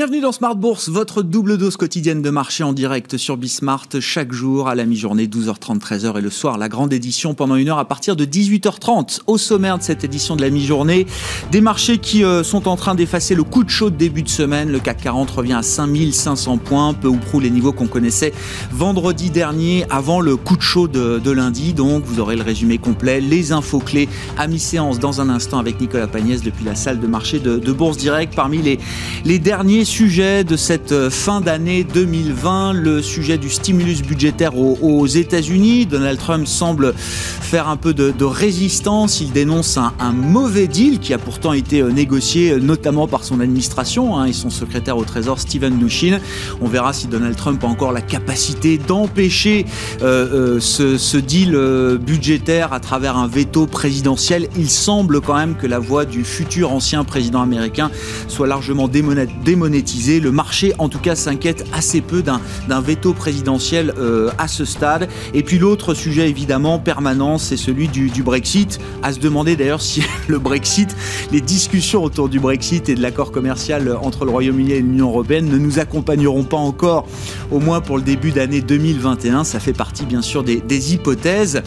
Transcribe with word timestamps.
Bienvenue 0.00 0.22
dans 0.22 0.32
Smart 0.32 0.56
Bourse, 0.56 0.88
votre 0.88 1.20
double 1.20 1.58
dose 1.58 1.76
quotidienne 1.76 2.22
de 2.22 2.30
marché 2.30 2.64
en 2.64 2.72
direct 2.72 3.18
sur 3.18 3.36
Bismart 3.36 3.86
chaque 4.00 4.32
jour 4.32 4.66
à 4.66 4.74
la 4.74 4.86
mi-journée 4.86 5.26
12h30 5.26 5.78
13h 5.78 6.16
et 6.16 6.22
le 6.22 6.30
soir 6.30 6.56
la 6.56 6.70
grande 6.70 6.94
édition 6.94 7.34
pendant 7.34 7.54
une 7.54 7.68
heure 7.68 7.78
à 7.78 7.84
partir 7.84 8.16
de 8.16 8.24
18h30. 8.24 9.20
Au 9.26 9.36
sommaire 9.36 9.76
de 9.76 9.82
cette 9.82 10.02
édition 10.02 10.36
de 10.36 10.40
la 10.40 10.48
mi-journée, 10.48 11.06
des 11.52 11.60
marchés 11.60 11.98
qui 11.98 12.24
euh, 12.24 12.42
sont 12.42 12.66
en 12.66 12.76
train 12.76 12.94
d'effacer 12.94 13.34
le 13.34 13.44
coup 13.44 13.62
de 13.62 13.68
chaud 13.68 13.90
de 13.90 13.96
début 13.96 14.22
de 14.22 14.30
semaine. 14.30 14.72
Le 14.72 14.80
CAC 14.80 15.02
40 15.02 15.30
revient 15.32 15.52
à 15.52 15.62
5500 15.62 16.56
points, 16.56 16.94
peu 16.94 17.08
ou 17.08 17.18
prou 17.18 17.38
les 17.38 17.50
niveaux 17.50 17.74
qu'on 17.74 17.86
connaissait 17.86 18.32
vendredi 18.72 19.28
dernier 19.28 19.84
avant 19.90 20.22
le 20.22 20.38
coup 20.38 20.56
de 20.56 20.62
chaud 20.62 20.88
de, 20.88 21.30
lundi. 21.30 21.74
Donc 21.74 22.04
vous 22.06 22.20
aurez 22.20 22.36
le 22.36 22.42
résumé 22.42 22.78
complet, 22.78 23.20
les 23.20 23.52
infos 23.52 23.80
clés 23.80 24.08
à 24.38 24.46
mi-séance 24.46 24.98
dans 24.98 25.20
un 25.20 25.28
instant 25.28 25.58
avec 25.58 25.78
Nicolas 25.78 26.06
Pagnès 26.06 26.42
depuis 26.42 26.64
la 26.64 26.74
salle 26.74 27.00
de 27.00 27.06
marché 27.06 27.38
de, 27.38 27.58
de 27.58 27.72
Bourse 27.72 27.98
Direct. 27.98 28.34
Parmi 28.34 28.62
les, 28.62 28.78
les 29.26 29.38
derniers 29.38 29.89
sujet 29.90 30.44
de 30.44 30.56
cette 30.56 30.92
euh, 30.92 31.10
fin 31.10 31.40
d'année 31.40 31.82
2020, 31.82 32.74
le 32.74 33.02
sujet 33.02 33.38
du 33.38 33.50
stimulus 33.50 34.02
budgétaire 34.02 34.56
aux, 34.56 35.06
États-Unis. 35.06 35.84
Donald 35.84 36.16
Trump 36.16 36.46
semble 36.46 36.94
faire 36.94 37.68
un 37.68 37.76
peu 37.76 37.92
de, 37.92 38.24
résistance. 38.24 39.20
Il 39.20 39.32
dénonce 39.32 39.78
un, 39.78 40.12
mauvais 40.12 40.68
deal 40.68 41.00
qui 41.00 41.12
a 41.12 41.18
pourtant 41.18 41.52
été 41.52 41.80
euh, 41.80 41.90
négocié 41.90 42.52
euh, 42.52 42.60
notamment 42.60 43.08
par 43.08 43.24
son 43.24 43.40
administration 43.40 44.16
hein, 44.16 44.26
et 44.26 44.32
son 44.32 44.48
secrétaire 44.48 44.96
au 44.96 45.04
Trésor, 45.04 45.40
Steven 45.40 45.74
Mnuchin. 45.74 46.20
On 46.60 46.68
verra 46.68 46.92
si 46.92 47.08
Donald 47.08 47.34
Trump 47.34 47.64
a 47.64 47.66
encore 47.66 47.90
la 47.90 48.00
capacité 48.00 48.78
d'empêcher 48.78 49.66
ce, 50.00 51.16
deal 51.16 51.98
budgétaire 52.00 52.72
à 52.72 52.78
travers 52.78 53.16
un 53.16 53.26
veto 53.26 53.66
présidentiel. 53.66 54.48
Il 54.56 54.70
semble 54.70 55.20
quand 55.20 55.36
même 55.36 55.56
que 55.56 55.66
la 55.66 55.80
voix 55.80 56.04
du 56.04 56.22
futur 56.24 56.72
ancien 56.72 57.02
président 57.02 57.42
américain 57.42 57.90
soit 58.28 58.46
largement 58.46 58.86
le 59.72 60.30
marché, 60.30 60.72
en 60.78 60.88
tout 60.88 60.98
cas, 60.98 61.14
s'inquiète 61.14 61.64
assez 61.72 62.00
peu 62.00 62.22
d'un 62.22 62.80
veto 62.80 63.12
présidentiel 63.12 63.94
euh, 63.98 64.30
à 64.38 64.48
ce 64.48 64.64
stade. 64.64 65.08
Et 65.34 65.42
puis 65.42 65.58
l'autre 65.58 65.94
sujet, 65.94 66.28
évidemment, 66.28 66.78
permanent, 66.78 67.38
c'est 67.38 67.56
celui 67.56 67.88
du, 67.88 68.22
Brexit. 68.22 68.78
À 69.02 69.12
se 69.12 69.18
demander 69.18 69.56
d'ailleurs 69.56 69.80
si 69.80 70.02
le 70.28 70.38
Brexit, 70.38 70.94
les 71.32 71.40
discussions 71.40 72.02
autour 72.02 72.28
du 72.28 72.40
Brexit 72.40 72.88
et 72.88 72.94
de 72.94 73.02
l'accord 73.02 73.32
commercial 73.32 73.96
entre 74.02 74.24
le 74.24 74.30
Royaume-Uni 74.30 74.72
et 74.72 74.80
l'Union 74.80 75.08
européenne 75.08 75.48
ne 75.48 75.58
nous 75.58 75.78
accompagneront 75.78 76.44
pas 76.44 76.56
encore, 76.56 77.06
au 77.50 77.60
moins 77.60 77.80
pour 77.80 77.96
le 77.96 78.02
début 78.02 78.32
d'année 78.32 78.60
2021. 78.60 79.44
Ça 79.44 79.60
fait 79.60 79.72
partie, 79.72 80.04
bien 80.04 80.22
sûr, 80.22 80.42
des, 80.44 80.60
des 80.60 80.94
hypothèses. 80.94 81.62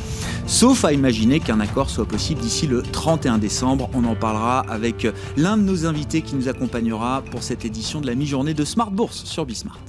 Sauf 0.46 0.86
à 0.86 0.92
imaginer 0.92 1.40
qu'un 1.40 1.59
accord 1.59 1.90
soit 1.90 2.06
possible 2.06 2.42
d'ici 2.42 2.68
le 2.68 2.81
31 2.81 3.38
décembre. 3.38 3.90
On 3.94 4.04
en 4.04 4.16
parlera 4.16 4.59
avec 4.70 5.08
l'un 5.38 5.58
de 5.58 5.64
nos 5.64 5.86
invités 5.86 6.22
qui 6.22 6.36
nous 6.36 6.50
accompagnera 6.50 7.24
pour 7.31 7.44
cette 7.44 7.66
édition 7.66 7.93
de 8.02 8.08
la 8.08 8.16
mi-journée 8.16 8.54
de 8.54 8.66
Smart 8.66 8.92
Bourse 8.92 9.24
sur 9.26 9.46
Bismart. 9.46 9.80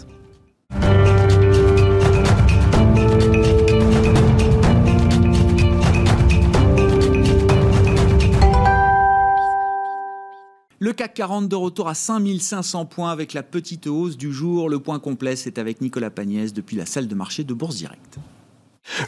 Le 10.84 10.92
CAC 10.92 11.14
40 11.14 11.48
de 11.48 11.56
retour 11.56 11.88
à 11.88 11.94
5500 11.94 12.84
points 12.84 13.10
avec 13.10 13.32
la 13.32 13.42
petite 13.42 13.86
hausse 13.86 14.18
du 14.18 14.32
jour. 14.32 14.68
Le 14.68 14.78
point 14.78 14.98
complet, 14.98 15.34
c'est 15.34 15.58
avec 15.58 15.80
Nicolas 15.80 16.10
Pagnès 16.10 16.52
depuis 16.52 16.76
la 16.76 16.84
salle 16.84 17.08
de 17.08 17.14
marché 17.14 17.42
de 17.42 17.54
Bourse 17.54 17.76
Direct. 17.76 18.18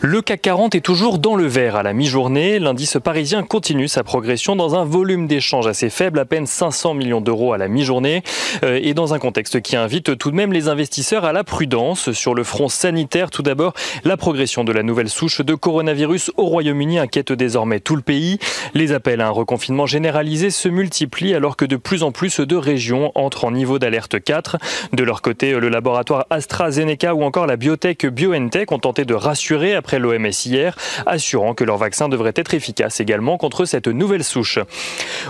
Le 0.00 0.20
CAC 0.20 0.42
40 0.42 0.74
est 0.74 0.80
toujours 0.80 1.18
dans 1.18 1.36
le 1.36 1.46
vert 1.46 1.76
à 1.76 1.82
la 1.82 1.92
mi-journée. 1.92 2.58
L'indice 2.58 2.98
parisien 3.02 3.42
continue 3.42 3.88
sa 3.88 4.02
progression 4.02 4.56
dans 4.56 4.74
un 4.74 4.84
volume 4.84 5.26
d'échange 5.26 5.66
assez 5.66 5.90
faible, 5.90 6.18
à 6.18 6.24
peine 6.24 6.46
500 6.46 6.94
millions 6.94 7.20
d'euros 7.20 7.52
à 7.52 7.58
la 7.58 7.68
mi-journée, 7.68 8.22
euh, 8.64 8.80
et 8.82 8.94
dans 8.94 9.14
un 9.14 9.18
contexte 9.18 9.60
qui 9.60 9.76
invite 9.76 10.18
tout 10.18 10.30
de 10.30 10.36
même 10.36 10.52
les 10.52 10.68
investisseurs 10.68 11.24
à 11.24 11.32
la 11.32 11.44
prudence. 11.44 12.12
Sur 12.12 12.34
le 12.34 12.42
front 12.42 12.68
sanitaire, 12.68 13.30
tout 13.30 13.42
d'abord, 13.42 13.74
la 14.04 14.16
progression 14.16 14.64
de 14.64 14.72
la 14.72 14.82
nouvelle 14.82 15.08
souche 15.08 15.40
de 15.40 15.54
coronavirus 15.54 16.32
au 16.36 16.46
Royaume-Uni 16.46 16.98
inquiète 16.98 17.32
désormais 17.32 17.80
tout 17.80 17.96
le 17.96 18.02
pays. 18.02 18.38
Les 18.74 18.92
appels 18.92 19.20
à 19.20 19.28
un 19.28 19.30
reconfinement 19.30 19.86
généralisé 19.86 20.50
se 20.50 20.68
multiplient 20.68 21.34
alors 21.34 21.56
que 21.56 21.64
de 21.64 21.76
plus 21.76 22.02
en 22.02 22.12
plus 22.12 22.40
de 22.40 22.56
régions 22.56 23.12
entrent 23.14 23.44
en 23.44 23.50
niveau 23.50 23.78
d'alerte 23.78 24.22
4. 24.22 24.56
De 24.92 25.04
leur 25.04 25.22
côté, 25.22 25.52
le 25.52 25.68
laboratoire 25.68 26.26
AstraZeneca 26.30 27.14
ou 27.14 27.22
encore 27.22 27.46
la 27.46 27.56
biotech 27.56 28.06
BioNTech 28.06 28.72
ont 28.72 28.78
tenté 28.78 29.04
de 29.04 29.14
rassurer 29.14 29.65
après 29.74 29.98
l'OMS 29.98 30.30
hier, 30.44 30.76
assurant 31.06 31.54
que 31.54 31.64
leur 31.64 31.76
vaccin 31.76 32.08
devrait 32.08 32.32
être 32.36 32.54
efficace 32.54 33.00
également 33.00 33.36
contre 33.36 33.64
cette 33.64 33.88
nouvelle 33.88 34.24
souche. 34.24 34.58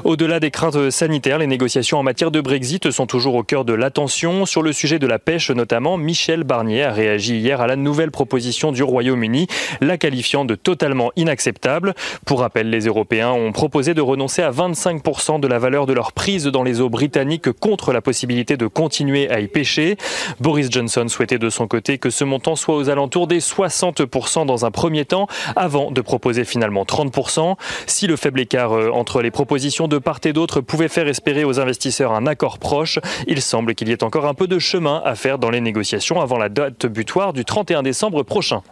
Au-delà 0.04 0.40
des 0.40 0.50
craintes 0.50 0.90
sanitaires, 0.90 1.38
les 1.38 1.46
négociations 1.46 1.98
en 1.98 2.02
matière 2.02 2.30
de 2.30 2.40
Brexit 2.40 2.90
sont 2.90 3.06
toujours 3.06 3.34
au 3.34 3.42
cœur 3.42 3.64
de 3.64 3.72
l'attention. 3.72 4.46
Sur 4.46 4.62
le 4.62 4.72
sujet 4.72 4.98
de 4.98 5.06
la 5.06 5.18
pêche 5.18 5.50
notamment, 5.50 5.96
Michel 5.96 6.44
Barnier 6.44 6.84
a 6.84 6.92
réagi 6.92 7.36
hier 7.36 7.60
à 7.60 7.66
la 7.66 7.76
nouvelle 7.76 8.10
proposition 8.10 8.72
du 8.72 8.82
Royaume-Uni, 8.82 9.46
la 9.80 9.98
qualifiant 9.98 10.44
de 10.44 10.54
totalement 10.54 11.12
inacceptable. 11.16 11.94
Pour 12.24 12.40
rappel, 12.40 12.70
les 12.70 12.86
Européens 12.86 13.30
ont 13.30 13.52
proposé 13.52 13.94
de 13.94 14.00
renoncer 14.00 14.42
à 14.42 14.50
25% 14.50 15.40
de 15.40 15.48
la 15.48 15.58
valeur 15.58 15.86
de 15.86 15.92
leur 15.92 16.12
prise 16.12 16.44
dans 16.46 16.62
les 16.62 16.80
eaux 16.80 16.90
britanniques 16.90 17.50
contre 17.52 17.92
la 17.92 18.00
possibilité 18.00 18.56
de 18.56 18.66
continuer 18.66 19.30
à 19.30 19.40
y 19.40 19.46
pêcher. 19.46 19.96
Boris 20.40 20.70
Johnson 20.70 21.06
souhaitait 21.08 21.38
de 21.38 21.50
son 21.50 21.66
côté 21.66 21.98
que 21.98 22.10
ce 22.10 22.24
montant 22.24 22.56
soit 22.56 22.76
aux 22.76 22.90
alentours 22.90 23.26
des 23.26 23.40
60% 23.40 24.25
dans 24.34 24.64
un 24.64 24.70
premier 24.70 25.04
temps, 25.04 25.26
avant 25.54 25.90
de 25.90 26.00
proposer 26.00 26.44
finalement 26.44 26.84
30%. 26.84 27.56
Si 27.86 28.06
le 28.06 28.16
faible 28.16 28.40
écart 28.40 28.72
euh, 28.72 28.90
entre 28.90 29.22
les 29.22 29.30
propositions 29.30 29.88
de 29.88 29.98
part 29.98 30.20
et 30.24 30.32
d'autre 30.32 30.60
pouvait 30.60 30.88
faire 30.88 31.06
espérer 31.06 31.44
aux 31.44 31.60
investisseurs 31.60 32.12
un 32.12 32.26
accord 32.26 32.58
proche, 32.58 32.98
il 33.26 33.40
semble 33.40 33.74
qu'il 33.74 33.88
y 33.88 33.92
ait 33.92 34.02
encore 34.02 34.26
un 34.26 34.34
peu 34.34 34.46
de 34.46 34.58
chemin 34.58 35.00
à 35.04 35.14
faire 35.14 35.38
dans 35.38 35.50
les 35.50 35.60
négociations 35.60 36.20
avant 36.20 36.38
la 36.38 36.48
date 36.48 36.86
butoir 36.86 37.32
du 37.32 37.44
31 37.44 37.82
décembre 37.82 38.22
prochain. 38.22 38.62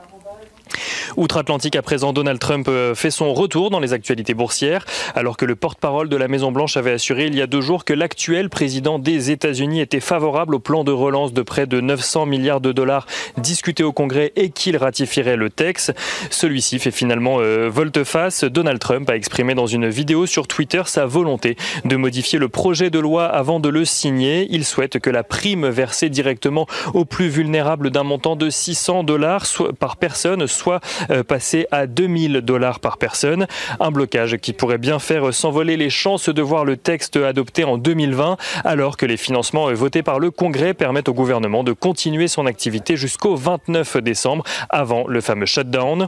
Outre-Atlantique, 1.16 1.76
à 1.76 1.82
présent, 1.82 2.12
Donald 2.12 2.38
Trump 2.38 2.66
euh, 2.69 2.94
fait 2.94 3.10
son 3.10 3.32
retour 3.34 3.70
dans 3.70 3.80
les 3.80 3.92
actualités 3.92 4.34
boursières, 4.34 4.84
alors 5.14 5.36
que 5.36 5.44
le 5.44 5.54
porte-parole 5.54 6.08
de 6.08 6.16
la 6.16 6.28
Maison-Blanche 6.28 6.76
avait 6.76 6.92
assuré 6.92 7.26
il 7.26 7.34
y 7.36 7.42
a 7.42 7.47
deux 7.47 7.60
jours 7.60 7.84
que 7.84 7.92
l'actuel 7.92 8.50
président 8.50 8.98
des 8.98 9.30
États-Unis 9.30 9.80
était 9.80 10.00
favorable 10.00 10.54
au 10.54 10.58
plan 10.58 10.84
de 10.84 10.92
relance 10.92 11.32
de 11.32 11.42
près 11.42 11.66
de 11.66 11.80
900 11.80 12.26
milliards 12.26 12.60
de 12.60 12.72
dollars 12.72 13.06
discuté 13.38 13.82
au 13.82 13.92
Congrès 13.92 14.32
et 14.36 14.50
qu'il 14.50 14.76
ratifierait 14.76 15.36
le 15.36 15.50
texte. 15.50 15.94
Celui-ci 16.30 16.78
fait 16.78 16.91
finalement 16.91 17.36
euh, 17.38 17.69
volte-face. 17.70 18.44
Donald 18.44 18.78
Trump 18.78 19.08
a 19.10 19.16
exprimé 19.16 19.54
dans 19.54 19.66
une 19.66 19.88
vidéo 19.88 20.26
sur 20.26 20.48
Twitter 20.48 20.82
sa 20.86 21.06
volonté 21.06 21.56
de 21.84 21.97
modifier 21.97 22.38
le 22.38 22.48
projet 22.48 22.91
de 22.91 22.98
loi 22.98 23.26
avant 23.26 23.60
de 23.60 23.69
le 23.69 23.84
signer. 23.84 24.47
Il 24.50 24.64
souhaite 24.64 24.98
que 24.98 25.10
la 25.10 25.22
prime 25.22 25.69
versée 25.69 26.08
directement 26.08 26.66
aux 26.92 27.04
plus 27.04 27.28
vulnérables 27.28 27.91
d'un 27.91 28.03
montant 28.03 28.36
de 28.36 28.50
600 28.50 29.04
dollars 29.04 29.47
par 29.78 29.97
personne 29.97 30.47
soit 30.54 30.81
euh, 31.10 31.22
passer 31.22 31.66
à 31.70 31.87
2000 31.87 32.41
dollars 32.41 32.81
par 32.81 32.98
personne. 32.98 33.47
Un 33.81 33.91
blocage 33.91 34.38
qui 34.38 34.53
pourrait 34.53 34.78
bien 34.78 34.98
faire 34.98 35.34
s'envoler 35.34 35.76
les 35.76 35.91
chances 35.91 36.28
de 36.28 36.42
voir 36.42 36.65
le 36.65 36.76
texte 36.76 37.16
adopté 37.16 37.65
en 37.65 37.76
2020, 37.78 38.37
alors 38.65 38.97
que 38.97 39.06
les 39.06 39.16
financements 39.16 39.72
votés 39.72 40.03
par 40.03 40.19
le 40.19 40.31
Congrès 40.31 40.75
permettent 40.75 41.09
au 41.09 41.15
gouvernement 41.15 41.65
de 41.65 41.72
continuer 41.72 42.28
son 42.28 42.47
activité 42.47 42.97
jusqu'au 42.97 43.37
29 43.37 43.98
décembre, 43.98 44.44
avant 44.70 45.06
le 45.06 45.20
fameux 45.20 45.47
shutdown. 45.47 46.06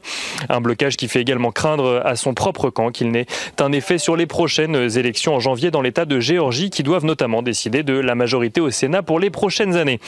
Un 0.49 0.61
blocage 0.61 0.97
qui 0.97 1.09
fait 1.09 1.21
également 1.21 1.51
craindre 1.51 2.03
à 2.05 2.17
son 2.17 2.34
propre 2.34 2.71
camp 2.71 2.91
qu'il 2.91 3.11
n'ait 3.11 3.27
un 3.61 3.73
effet 3.73 3.99
sur 3.99 4.17
les 4.17 4.27
prochaines 4.27 4.97
élections 4.97 5.34
en 5.34 5.41
janvier 5.41 5.71
dans 5.71 5.83
l'État 5.83 6.05
de 6.05 6.21
Géorgie, 6.21 6.71
qui 6.71 6.83
doivent 6.83 7.05
notamment 7.05 7.43
décider 7.43 7.83
de 7.83 7.95
la 7.95 8.15
majorité 8.15 8.61
au 8.61 8.71
Sénat 8.71 9.03
pour 9.03 9.19
les 9.19 9.31
prochaines 9.31 9.77
années. 9.77 9.99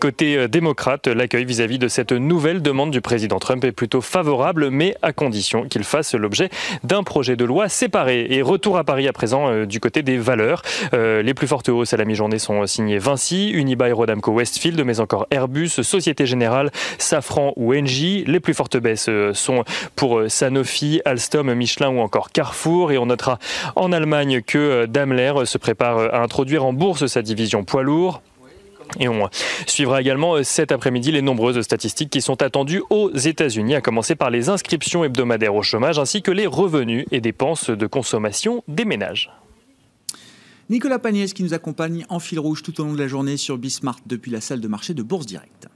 Côté 0.00 0.36
euh, 0.36 0.48
démocrate, 0.48 1.06
l'accueil 1.08 1.44
vis-à-vis 1.44 1.78
de 1.78 1.88
cette 1.88 2.12
nouvelle 2.12 2.62
demande 2.62 2.90
du 2.90 3.00
président 3.00 3.38
Trump 3.38 3.63
est 3.64 3.72
plutôt 3.72 4.00
favorable, 4.00 4.70
mais 4.70 4.96
à 5.02 5.12
condition 5.12 5.64
qu'il 5.64 5.84
fasse 5.84 6.14
l'objet 6.14 6.50
d'un 6.82 7.02
projet 7.02 7.36
de 7.36 7.44
loi 7.44 7.68
séparé. 7.68 8.26
Et 8.30 8.42
retour 8.42 8.78
à 8.78 8.84
Paris 8.84 9.08
à 9.08 9.12
présent 9.12 9.48
euh, 9.48 9.66
du 9.66 9.80
côté 9.80 10.02
des 10.02 10.18
valeurs. 10.18 10.62
Euh, 10.92 11.22
les 11.22 11.34
plus 11.34 11.46
fortes 11.46 11.68
hausses 11.68 11.92
à 11.92 11.96
la 11.96 12.04
mi-journée 12.04 12.38
sont 12.38 12.66
signées 12.66 12.98
Vinci, 12.98 13.50
Unibail, 13.50 13.92
Rodamco, 13.92 14.32
Westfield, 14.32 14.82
mais 14.84 15.00
encore 15.00 15.26
Airbus, 15.30 15.68
Société 15.68 16.26
Générale, 16.26 16.70
Safran 16.98 17.52
ou 17.56 17.74
Engie. 17.74 18.24
Les 18.26 18.40
plus 18.40 18.54
fortes 18.54 18.76
baisses 18.76 19.08
euh, 19.08 19.32
sont 19.34 19.64
pour 19.96 20.22
Sanofi, 20.28 21.00
Alstom, 21.04 21.52
Michelin 21.54 21.90
ou 21.90 22.00
encore 22.00 22.30
Carrefour. 22.30 22.92
Et 22.92 22.98
on 22.98 23.06
notera 23.06 23.38
en 23.76 23.92
Allemagne 23.92 24.42
que 24.42 24.86
Daimler 24.86 25.32
se 25.44 25.58
prépare 25.58 25.98
à 26.14 26.22
introduire 26.22 26.64
en 26.64 26.72
bourse 26.72 27.06
sa 27.06 27.22
division 27.22 27.64
poids 27.64 27.82
lourd. 27.82 28.22
Et 29.00 29.08
on 29.08 29.28
suivra 29.66 30.00
également 30.00 30.36
euh, 30.36 30.42
cet 30.42 30.72
après-midi 30.72 31.12
les 31.12 31.22
nombreuses 31.22 31.60
statistiques 31.62 32.10
qui 32.10 32.20
sont 32.20 32.42
attendues 32.42 32.82
aux 32.90 33.10
États-Unis, 33.10 33.74
à 33.74 33.80
commencer 33.80 34.14
par 34.14 34.30
les 34.30 34.48
inscriptions 34.48 35.04
hebdomadaires 35.04 35.54
au 35.54 35.62
chômage 35.62 35.98
ainsi 35.98 36.22
que 36.22 36.30
les 36.30 36.46
revenus 36.46 37.06
et 37.10 37.20
dépenses 37.20 37.70
de 37.70 37.86
consommation 37.86 38.62
des 38.68 38.84
ménages. 38.84 39.30
Nicolas 40.70 40.98
Pagnès 40.98 41.32
qui 41.32 41.42
nous 41.42 41.54
accompagne 41.54 42.06
en 42.08 42.18
fil 42.18 42.38
rouge 42.38 42.62
tout 42.62 42.80
au 42.80 42.84
long 42.84 42.94
de 42.94 42.98
la 42.98 43.08
journée 43.08 43.36
sur 43.36 43.58
Bismart 43.58 43.98
depuis 44.06 44.30
la 44.30 44.40
salle 44.40 44.60
de 44.60 44.68
marché 44.68 44.94
de 44.94 45.02
Bourse 45.02 45.26
Directe. 45.26 45.68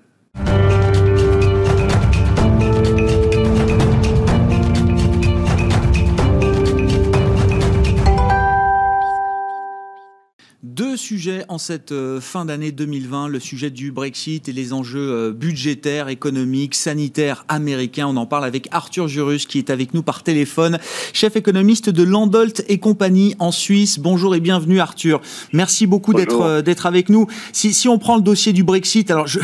Sujet 10.96 11.44
en 11.48 11.58
cette 11.58 11.92
euh, 11.92 12.20
fin 12.20 12.44
d'année 12.44 12.72
2020, 12.72 13.28
le 13.28 13.38
sujet 13.38 13.70
du 13.70 13.92
Brexit 13.92 14.48
et 14.48 14.52
les 14.52 14.72
enjeux 14.72 15.10
euh, 15.10 15.32
budgétaires, 15.32 16.08
économiques, 16.08 16.74
sanitaires 16.74 17.44
américains. 17.48 18.08
On 18.08 18.16
en 18.16 18.26
parle 18.26 18.44
avec 18.44 18.68
Arthur 18.72 19.06
Jurus 19.06 19.46
qui 19.46 19.58
est 19.58 19.70
avec 19.70 19.94
nous 19.94 20.02
par 20.02 20.24
téléphone, 20.24 20.78
chef 21.12 21.36
économiste 21.36 21.90
de 21.90 22.02
Landolt 22.02 22.64
et 22.68 22.78
compagnie 22.78 23.36
en 23.38 23.52
Suisse. 23.52 24.00
Bonjour 24.00 24.34
et 24.34 24.40
bienvenue 24.40 24.80
Arthur. 24.80 25.20
Merci 25.52 25.86
beaucoup 25.86 26.12
d'être 26.12 26.42
euh, 26.42 26.62
d'être 26.62 26.86
avec 26.86 27.08
nous. 27.08 27.28
Si, 27.52 27.72
si 27.72 27.88
on 27.88 27.98
prend 27.98 28.16
le 28.16 28.22
dossier 28.22 28.52
du 28.52 28.64
Brexit, 28.64 29.10
alors 29.12 29.28
je, 29.28 29.38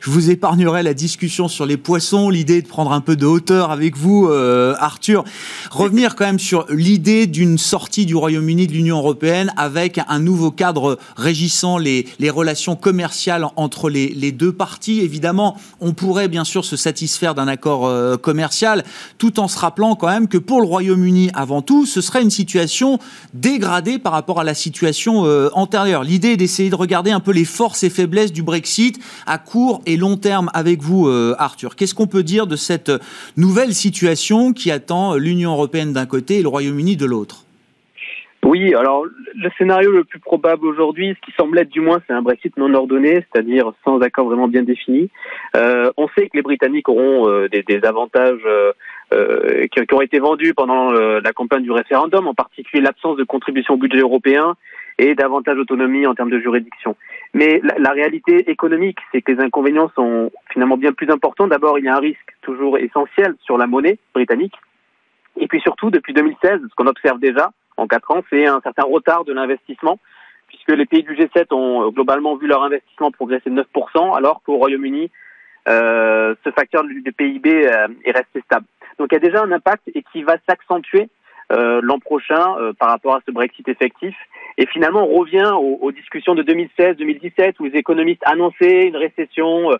je 0.00 0.10
vous 0.10 0.30
épargnerai 0.30 0.84
la 0.84 0.94
discussion 0.94 1.48
sur 1.48 1.66
les 1.66 1.76
poissons, 1.76 2.30
l'idée 2.30 2.62
de 2.62 2.68
prendre 2.68 2.92
un 2.92 3.00
peu 3.00 3.16
de 3.16 3.26
hauteur 3.26 3.72
avec 3.72 3.96
vous 3.96 4.28
Arthur. 4.30 5.24
Revenir 5.70 6.14
quand 6.14 6.26
même 6.26 6.38
sur 6.38 6.66
l'idée 6.70 7.26
d'une 7.26 7.58
sortie 7.58 8.06
du 8.06 8.14
Royaume-Uni 8.14 8.68
de 8.68 8.72
l'Union 8.72 8.98
européenne 8.98 9.52
avec 9.56 9.98
un 10.06 10.18
nouveau 10.20 10.50
cadre 10.60 10.98
régissant 11.16 11.78
les, 11.78 12.04
relations 12.28 12.76
commerciales 12.76 13.46
entre 13.56 13.88
les, 13.88 14.08
les, 14.08 14.30
deux 14.30 14.52
parties. 14.52 15.00
Évidemment, 15.00 15.56
on 15.80 15.94
pourrait 15.94 16.28
bien 16.28 16.44
sûr 16.44 16.66
se 16.66 16.76
satisfaire 16.76 17.34
d'un 17.34 17.48
accord 17.48 17.86
euh, 17.86 18.18
commercial, 18.18 18.84
tout 19.16 19.40
en 19.40 19.48
se 19.48 19.58
rappelant 19.58 19.96
quand 19.96 20.08
même 20.08 20.28
que 20.28 20.36
pour 20.36 20.60
le 20.60 20.66
Royaume-Uni, 20.66 21.30
avant 21.32 21.62
tout, 21.62 21.86
ce 21.86 22.02
serait 22.02 22.20
une 22.20 22.30
situation 22.30 22.98
dégradée 23.32 23.98
par 23.98 24.12
rapport 24.12 24.38
à 24.38 24.44
la 24.44 24.52
situation 24.52 25.24
euh, 25.24 25.48
antérieure. 25.54 26.04
L'idée 26.04 26.32
est 26.32 26.36
d'essayer 26.36 26.68
de 26.68 26.74
regarder 26.74 27.10
un 27.10 27.20
peu 27.20 27.32
les 27.32 27.46
forces 27.46 27.82
et 27.82 27.88
faiblesses 27.88 28.32
du 28.32 28.42
Brexit 28.42 29.00
à 29.24 29.38
court 29.38 29.80
et 29.86 29.96
long 29.96 30.18
terme 30.18 30.50
avec 30.52 30.82
vous, 30.82 31.08
euh, 31.08 31.34
Arthur. 31.38 31.74
Qu'est-ce 31.74 31.94
qu'on 31.94 32.06
peut 32.06 32.22
dire 32.22 32.46
de 32.46 32.56
cette 32.56 32.92
nouvelle 33.38 33.74
situation 33.74 34.52
qui 34.52 34.70
attend 34.70 35.14
l'Union 35.14 35.52
européenne 35.52 35.94
d'un 35.94 36.06
côté 36.06 36.40
et 36.40 36.42
le 36.42 36.48
Royaume-Uni 36.48 36.98
de 36.98 37.06
l'autre? 37.06 37.46
Oui, 38.50 38.74
alors 38.74 39.04
le 39.04 39.48
scénario 39.56 39.92
le 39.92 40.02
plus 40.02 40.18
probable 40.18 40.66
aujourd'hui, 40.66 41.14
ce 41.14 41.24
qui 41.24 41.30
semble 41.38 41.56
être 41.60 41.68
du 41.68 41.80
moins, 41.80 42.02
c'est 42.04 42.12
un 42.12 42.20
Brexit 42.20 42.56
non 42.56 42.74
ordonné, 42.74 43.24
c'est-à-dire 43.30 43.72
sans 43.84 44.00
accord 44.00 44.26
vraiment 44.26 44.48
bien 44.48 44.64
défini. 44.64 45.08
Euh, 45.54 45.92
on 45.96 46.08
sait 46.08 46.28
que 46.28 46.36
les 46.36 46.42
Britanniques 46.42 46.88
auront 46.88 47.28
euh, 47.28 47.48
des, 47.48 47.80
avantages 47.84 48.42
euh, 48.44 49.66
qui, 49.70 49.94
ont 49.94 50.00
été 50.00 50.18
vendus 50.18 50.52
pendant 50.52 50.90
la 50.90 51.32
campagne 51.32 51.62
du 51.62 51.70
référendum, 51.70 52.26
en 52.26 52.34
particulier 52.34 52.82
l'absence 52.82 53.16
de 53.16 53.22
contribution 53.22 53.74
au 53.74 53.76
budget 53.76 54.00
européen 54.00 54.56
et 54.98 55.14
davantage 55.14 55.54
d'autonomie 55.54 56.08
en 56.08 56.16
termes 56.16 56.30
de 56.30 56.40
juridiction. 56.40 56.96
Mais 57.34 57.60
la, 57.62 57.78
la 57.78 57.92
réalité 57.92 58.50
économique, 58.50 58.98
c'est 59.12 59.22
que 59.22 59.30
les 59.30 59.40
inconvénients 59.40 59.92
sont 59.94 60.32
finalement 60.52 60.76
bien 60.76 60.92
plus 60.92 61.08
importants. 61.08 61.46
D'abord, 61.46 61.78
il 61.78 61.84
y 61.84 61.88
a 61.88 61.94
un 61.94 62.00
risque 62.00 62.34
toujours 62.42 62.78
essentiel 62.78 63.36
sur 63.44 63.56
la 63.56 63.68
monnaie 63.68 63.98
britannique. 64.12 64.56
Et 65.36 65.46
puis 65.46 65.60
surtout, 65.60 65.90
depuis 65.90 66.14
2016, 66.14 66.62
ce 66.68 66.74
qu'on 66.74 66.88
observe 66.88 67.20
déjà, 67.20 67.52
en 67.80 67.86
quatre 67.86 68.10
ans, 68.10 68.22
c'est 68.28 68.46
un 68.46 68.60
certain 68.60 68.84
retard 68.84 69.24
de 69.24 69.32
l'investissement, 69.32 69.98
puisque 70.48 70.70
les 70.70 70.84
pays 70.84 71.02
du 71.02 71.14
G7 71.14 71.46
ont 71.54 71.86
euh, 71.86 71.90
globalement 71.90 72.36
vu 72.36 72.46
leur 72.46 72.62
investissement 72.62 73.10
progresser 73.10 73.48
de 73.48 73.62
9%, 73.62 74.16
alors 74.16 74.42
qu'au 74.44 74.56
Royaume-Uni, 74.56 75.10
euh, 75.68 76.34
ce 76.44 76.50
facteur 76.50 76.84
du, 76.84 77.12
PIB 77.12 77.66
euh, 77.66 77.88
est 78.04 78.10
resté 78.10 78.42
stable. 78.44 78.66
Donc 78.98 79.08
il 79.10 79.14
y 79.14 79.16
a 79.16 79.20
déjà 79.20 79.42
un 79.42 79.52
impact 79.52 79.82
et 79.94 80.02
qui 80.12 80.22
va 80.22 80.36
s'accentuer 80.48 81.08
euh, 81.52 81.80
l'an 81.82 81.98
prochain 81.98 82.56
euh, 82.58 82.72
par 82.74 82.90
rapport 82.90 83.16
à 83.16 83.20
ce 83.26 83.30
Brexit 83.30 83.66
effectif. 83.68 84.14
Et 84.58 84.66
finalement, 84.66 85.04
on 85.04 85.18
revient 85.18 85.50
aux, 85.54 85.78
aux 85.80 85.92
discussions 85.92 86.34
de 86.34 86.42
2016-2017 86.42 87.54
où 87.60 87.64
les 87.64 87.78
économistes 87.78 88.22
annonçaient 88.26 88.86
une 88.86 88.96
récession 88.96 89.70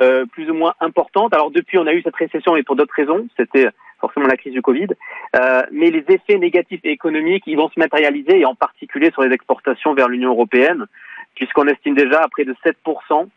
euh, 0.00 0.26
plus 0.26 0.50
ou 0.50 0.54
moins 0.54 0.74
importante. 0.80 1.34
Alors 1.34 1.50
depuis, 1.50 1.78
on 1.78 1.86
a 1.86 1.92
eu 1.92 2.02
cette 2.02 2.16
récession 2.16 2.56
et 2.56 2.62
pour 2.62 2.76
d'autres 2.76 2.94
raisons. 2.94 3.26
C'était 3.36 3.68
forcément 4.00 4.26
la 4.26 4.36
crise 4.36 4.52
du 4.52 4.62
Covid. 4.62 4.88
Euh, 5.36 5.62
mais 5.72 5.90
les 5.90 6.04
effets 6.08 6.38
négatifs 6.38 6.80
économiques, 6.84 7.44
ils 7.46 7.56
vont 7.56 7.68
se 7.68 7.78
matérialiser, 7.78 8.40
et 8.40 8.44
en 8.44 8.54
particulier 8.54 9.10
sur 9.10 9.22
les 9.22 9.34
exportations 9.34 9.94
vers 9.94 10.08
l'Union 10.08 10.30
européenne, 10.30 10.86
puisqu'on 11.34 11.66
estime 11.66 11.94
déjà 11.94 12.20
à 12.20 12.28
près 12.28 12.44
de 12.44 12.54
7% 12.64 13.28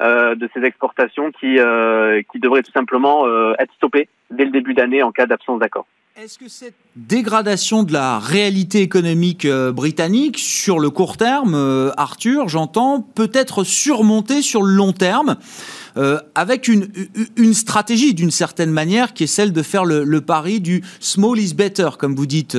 euh, 0.00 0.36
de 0.36 0.48
ces 0.54 0.62
exportations 0.64 1.32
qui, 1.32 1.58
euh, 1.58 2.22
qui 2.30 2.38
devraient 2.38 2.62
tout 2.62 2.72
simplement 2.72 3.26
euh, 3.26 3.54
être 3.58 3.72
stoppées 3.74 4.08
dès 4.30 4.44
le 4.44 4.52
début 4.52 4.72
d'année 4.72 5.02
en 5.02 5.10
cas 5.10 5.26
d'absence 5.26 5.58
d'accord. 5.58 5.86
Est-ce 6.20 6.36
que 6.36 6.48
cette 6.48 6.74
dégradation 6.96 7.84
de 7.84 7.92
la 7.92 8.18
réalité 8.18 8.82
économique 8.82 9.44
euh, 9.44 9.70
britannique 9.70 10.36
sur 10.36 10.80
le 10.80 10.90
court 10.90 11.16
terme, 11.16 11.54
euh, 11.54 11.92
Arthur, 11.96 12.48
j'entends, 12.48 13.02
peut 13.02 13.30
être 13.32 13.62
surmontée 13.62 14.42
sur 14.42 14.64
le 14.64 14.72
long 14.72 14.92
terme 14.92 15.36
euh, 15.96 16.18
avec 16.34 16.66
une, 16.66 16.88
stratégie 17.54 18.14
d'une 18.14 18.32
certaine 18.32 18.72
manière 18.72 19.14
qui 19.14 19.24
est 19.24 19.28
celle 19.28 19.52
de 19.52 19.62
faire 19.62 19.84
le, 19.84 20.20
pari 20.20 20.60
du 20.60 20.82
small 20.98 21.38
is 21.38 21.54
better, 21.54 21.90
comme 22.00 22.16
vous 22.16 22.26
dites, 22.26 22.58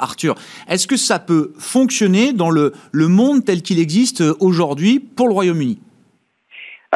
Arthur. 0.00 0.34
Est-ce 0.66 0.88
que 0.88 0.96
ça 0.96 1.20
peut 1.20 1.52
fonctionner 1.58 2.32
dans 2.32 2.50
le 2.50 2.72
monde 2.92 3.44
tel 3.44 3.62
qu'il 3.62 3.78
existe 3.78 4.24
aujourd'hui 4.40 4.98
pour 4.98 5.28
le 5.28 5.34
Royaume-Uni? 5.34 5.78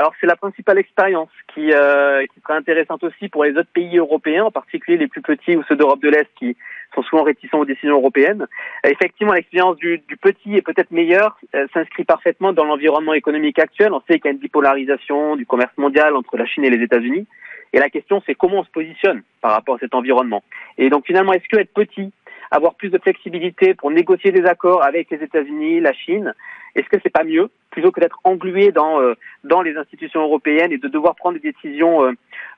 Alors 0.00 0.14
c'est 0.18 0.26
la 0.26 0.36
principale 0.36 0.78
expérience 0.78 1.28
qui, 1.52 1.74
euh, 1.74 2.24
qui 2.24 2.40
intéressante 2.48 3.04
aussi 3.04 3.28
pour 3.28 3.44
les 3.44 3.50
autres 3.50 3.68
pays 3.70 3.98
européens, 3.98 4.44
en 4.44 4.50
particulier 4.50 4.96
les 4.96 5.08
plus 5.08 5.20
petits 5.20 5.56
ou 5.56 5.62
ceux 5.68 5.76
d'Europe 5.76 6.00
de 6.00 6.08
l'Est 6.08 6.26
qui 6.38 6.56
sont 6.94 7.02
souvent 7.02 7.22
réticents 7.22 7.58
aux 7.58 7.66
décisions 7.66 7.96
européennes. 7.96 8.46
Effectivement, 8.82 9.34
l'expérience 9.34 9.76
du, 9.76 9.98
du, 10.08 10.16
petit 10.16 10.56
est 10.56 10.62
peut-être 10.62 10.90
meilleure, 10.90 11.38
euh, 11.54 11.66
s'inscrit 11.74 12.04
parfaitement 12.04 12.54
dans 12.54 12.64
l'environnement 12.64 13.12
économique 13.12 13.58
actuel. 13.58 13.92
On 13.92 14.00
sait 14.08 14.18
qu'il 14.18 14.24
y 14.24 14.28
a 14.28 14.30
une 14.30 14.38
bipolarisation 14.38 15.36
du 15.36 15.44
commerce 15.44 15.76
mondial 15.76 16.16
entre 16.16 16.38
la 16.38 16.46
Chine 16.46 16.64
et 16.64 16.70
les 16.70 16.82
États-Unis. 16.82 17.26
Et 17.74 17.78
la 17.78 17.90
question, 17.90 18.22
c'est 18.24 18.34
comment 18.34 18.60
on 18.60 18.64
se 18.64 18.70
positionne 18.70 19.22
par 19.42 19.52
rapport 19.52 19.74
à 19.74 19.78
cet 19.80 19.94
environnement. 19.94 20.42
Et 20.78 20.88
donc 20.88 21.04
finalement, 21.04 21.34
est-ce 21.34 21.46
que 21.46 21.60
être 21.60 21.74
petit 21.74 22.10
avoir 22.50 22.74
plus 22.74 22.90
de 22.90 22.98
flexibilité 22.98 23.74
pour 23.74 23.90
négocier 23.90 24.32
des 24.32 24.44
accords 24.44 24.84
avec 24.84 25.10
les 25.10 25.22
États-Unis, 25.22 25.80
la 25.80 25.92
Chine. 25.92 26.34
Est-ce 26.74 26.88
que 26.88 26.98
c'est 27.02 27.12
pas 27.12 27.24
mieux 27.24 27.50
plutôt 27.70 27.92
que 27.92 28.00
d'être 28.00 28.18
englué 28.24 28.72
dans 28.72 29.00
euh, 29.00 29.14
dans 29.44 29.62
les 29.62 29.76
institutions 29.76 30.22
européennes 30.22 30.72
et 30.72 30.78
de 30.78 30.88
devoir 30.88 31.14
prendre 31.14 31.38
des 31.38 31.52
décisions 31.52 32.04
euh, 32.04 32.12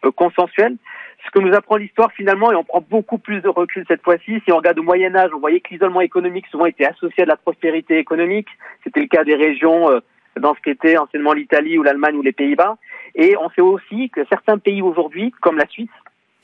euh, 0.05 0.11
consensuelles? 0.11 0.77
Ce 1.25 1.31
que 1.31 1.39
nous 1.39 1.55
apprend 1.55 1.77
l'histoire 1.77 2.11
finalement, 2.13 2.51
et 2.51 2.57
on 2.57 2.65
prend 2.65 2.85
beaucoup 2.89 3.19
plus 3.19 3.41
de 3.41 3.49
recul 3.49 3.85
cette 3.87 4.03
fois-ci. 4.03 4.43
Si 4.45 4.53
on 4.53 4.57
regarde 4.57 4.79
au 4.79 4.83
Moyen 4.83 5.15
Âge, 5.15 5.31
on 5.35 5.39
voyait 5.39 5.61
que 5.61 5.71
l'isolement 5.71 6.01
économique 6.01 6.47
souvent 6.49 6.67
était 6.67 6.87
associé 6.87 7.23
à 7.23 7.27
de 7.27 7.31
la 7.31 7.37
prospérité 7.37 7.99
économique. 7.99 8.49
C'était 8.83 9.01
le 9.01 9.07
cas 9.07 9.23
des 9.23 9.37
régions 9.37 9.89
dans 10.37 10.55
ce 10.57 10.61
qu'était 10.61 10.99
anciennement 10.99 11.33
l'Italie 11.33 11.79
ou 11.79 11.85
l'Allemagne 11.85 12.17
ou 12.17 12.23
les 12.23 12.33
Pays-Bas. 12.33 12.77
Et 13.15 13.37
on 13.37 13.51
sait 13.51 13.61
aussi 13.61 14.11
que 14.11 14.25
certains 14.31 14.59
pays 14.59 14.83
aujourd'hui, 14.83 15.33
comme 15.41 15.59
la 15.59 15.69
Suisse 15.69 15.91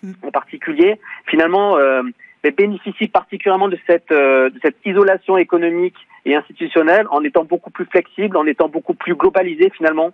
mmh. 0.05 0.13
en 0.23 0.31
particulier, 0.31 1.01
finalement 1.27 1.77
mais 2.03 2.28
bénéficient 2.43 3.09
particulièrement 3.09 3.69
de 3.69 3.79
cette, 3.87 4.13
euh, 4.13 4.51
de 4.51 4.59
cette 4.63 4.77
isolation 4.85 5.37
économique 5.37 5.97
et 6.25 6.35
institutionnelle 6.35 7.07
en 7.11 7.23
étant 7.25 7.45
beaucoup 7.45 7.71
plus 7.71 7.87
flexible, 7.87 8.37
en 8.37 8.47
étant 8.47 8.69
beaucoup 8.69 8.95
plus 8.95 9.15
globalisé 9.15 9.71
finalement 9.71 10.13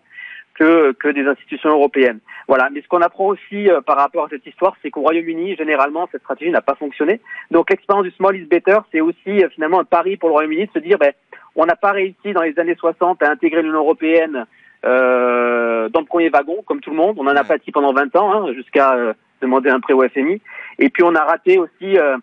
que, 0.55 0.93
que 0.93 1.09
des 1.09 1.27
institutions 1.27 1.71
européennes. 1.71 2.21
Voilà. 2.49 2.69
Mais 2.73 2.81
ce 2.81 2.89
qu'on 2.89 3.01
apprend 3.01 3.27
aussi 3.27 3.69
euh, 3.69 3.81
par 3.81 3.97
rapport 3.97 4.27
à 4.27 4.29
cette 4.29 4.47
histoire, 4.47 4.77
c'est 4.83 4.91
qu'au 4.91 5.03
Royaume-Uni, 5.03 5.57
généralement, 5.57 6.09
cette 6.13 6.23
stratégie 6.23 6.51
n'a 6.51 6.63
pas 6.63 6.77
fonctionné. 6.77 7.21
Donc 7.51 7.71
l'expérience 7.71 8.05
du 8.05 8.13
small 8.13 8.37
is 8.37 8.45
better, 8.45 8.79
c'est 8.93 9.01
aussi 9.01 9.43
euh, 9.43 9.49
finalement 9.51 9.81
un 9.81 9.85
pari 9.85 10.17
pour 10.17 10.29
le 10.29 10.35
Royaume-Uni 10.35 10.67
de 10.67 10.73
se 10.73 10.79
dire, 10.79 10.99
ben, 10.99 11.13
on 11.57 11.67
n'a 11.67 11.77
pas 11.77 11.93
réussi 11.93 12.33
dans 12.33 12.43
les 12.43 12.59
années 12.59 12.77
60 12.77 13.23
à 13.23 13.31
intégrer 13.31 13.63
l'Union 13.63 13.79
européenne 13.79 14.47
euh, 14.85 15.89
dans 15.89 16.01
le 16.01 16.07
premier 16.07 16.29
wagon, 16.29 16.63
comme 16.67 16.81
tout 16.81 16.91
le 16.91 16.97
monde. 16.97 17.17
On 17.19 17.27
en 17.27 17.37
a 17.37 17.45
pâti 17.45 17.73
pendant 17.73 17.93
20 17.93 18.17
ans, 18.17 18.33
hein, 18.33 18.53
jusqu'à 18.53 18.95
euh, 18.95 19.13
demander 19.41 19.71
un 19.71 19.81
prêt 19.81 19.95
au 19.95 20.07
FMI. 20.09 20.41
Et 20.79 20.91
puis 20.91 21.03
on 21.03 21.15
a 21.15 21.25
raté 21.25 21.59
aussi 21.59 21.99
euh, 21.99 22.17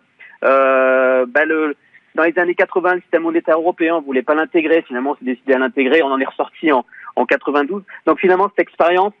euh, 0.44 1.26
ben 1.26 1.48
le, 1.48 1.76
dans 2.14 2.24
les 2.24 2.38
années 2.38 2.54
80, 2.54 2.94
le 2.94 3.00
système 3.00 3.22
monétaire 3.22 3.58
européen, 3.58 3.96
on 3.96 4.02
voulait 4.02 4.22
pas 4.22 4.34
l'intégrer. 4.34 4.82
Finalement, 4.82 5.12
on 5.12 5.16
s'est 5.16 5.24
décidé 5.24 5.54
à 5.54 5.58
l'intégrer. 5.58 6.02
On 6.02 6.08
en 6.12 6.20
est 6.20 6.24
ressorti 6.26 6.72
en, 6.72 6.84
en 7.16 7.26
92. 7.26 7.82
Donc 8.06 8.18
finalement, 8.18 8.48
cette 8.50 8.66
expérience, 8.66 9.14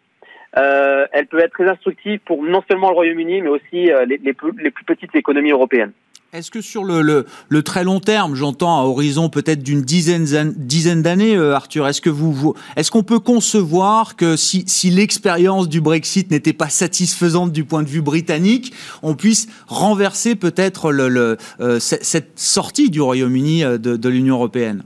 euh, 0.58 1.06
elle 1.12 1.26
peut 1.26 1.38
être 1.38 1.52
très 1.52 1.68
instructive 1.68 2.20
pour 2.20 2.42
non 2.42 2.62
seulement 2.68 2.90
le 2.90 2.94
Royaume-Uni, 2.94 3.40
mais 3.42 3.48
aussi 3.48 3.90
euh, 3.90 4.04
les, 4.04 4.18
les, 4.18 4.34
plus, 4.34 4.52
les 4.58 4.70
plus 4.70 4.84
petites 4.84 5.14
économies 5.14 5.52
européennes. 5.52 5.92
Est-ce 6.34 6.50
que 6.50 6.62
sur 6.62 6.82
le, 6.82 7.02
le, 7.02 7.26
le, 7.50 7.62
très 7.62 7.84
long 7.84 8.00
terme, 8.00 8.34
j'entends 8.36 8.80
à 8.80 8.84
horizon 8.84 9.28
peut-être 9.28 9.62
d'une 9.62 9.82
dizaine, 9.82 10.24
dizaine 10.56 11.02
d'années, 11.02 11.36
euh, 11.36 11.54
Arthur, 11.54 11.86
est-ce 11.86 12.00
que 12.00 12.08
vous, 12.08 12.32
vous 12.32 12.54
est-ce 12.74 12.90
qu'on 12.90 13.02
peut 13.02 13.18
concevoir 13.18 14.16
que 14.16 14.34
si, 14.34 14.64
si 14.66 14.88
l'expérience 14.88 15.68
du 15.68 15.82
Brexit 15.82 16.30
n'était 16.30 16.54
pas 16.54 16.70
satisfaisante 16.70 17.52
du 17.52 17.64
point 17.64 17.82
de 17.82 17.88
vue 17.88 18.00
britannique, 18.00 18.72
on 19.02 19.14
puisse 19.14 19.46
renverser 19.66 20.34
peut-être 20.34 20.90
le, 20.90 21.10
le 21.10 21.36
euh, 21.60 21.78
cette 21.78 22.38
sortie 22.38 22.88
du 22.88 23.02
Royaume-Uni 23.02 23.62
euh, 23.62 23.76
de, 23.76 23.98
de 23.98 24.08
l'Union 24.08 24.36
européenne? 24.36 24.84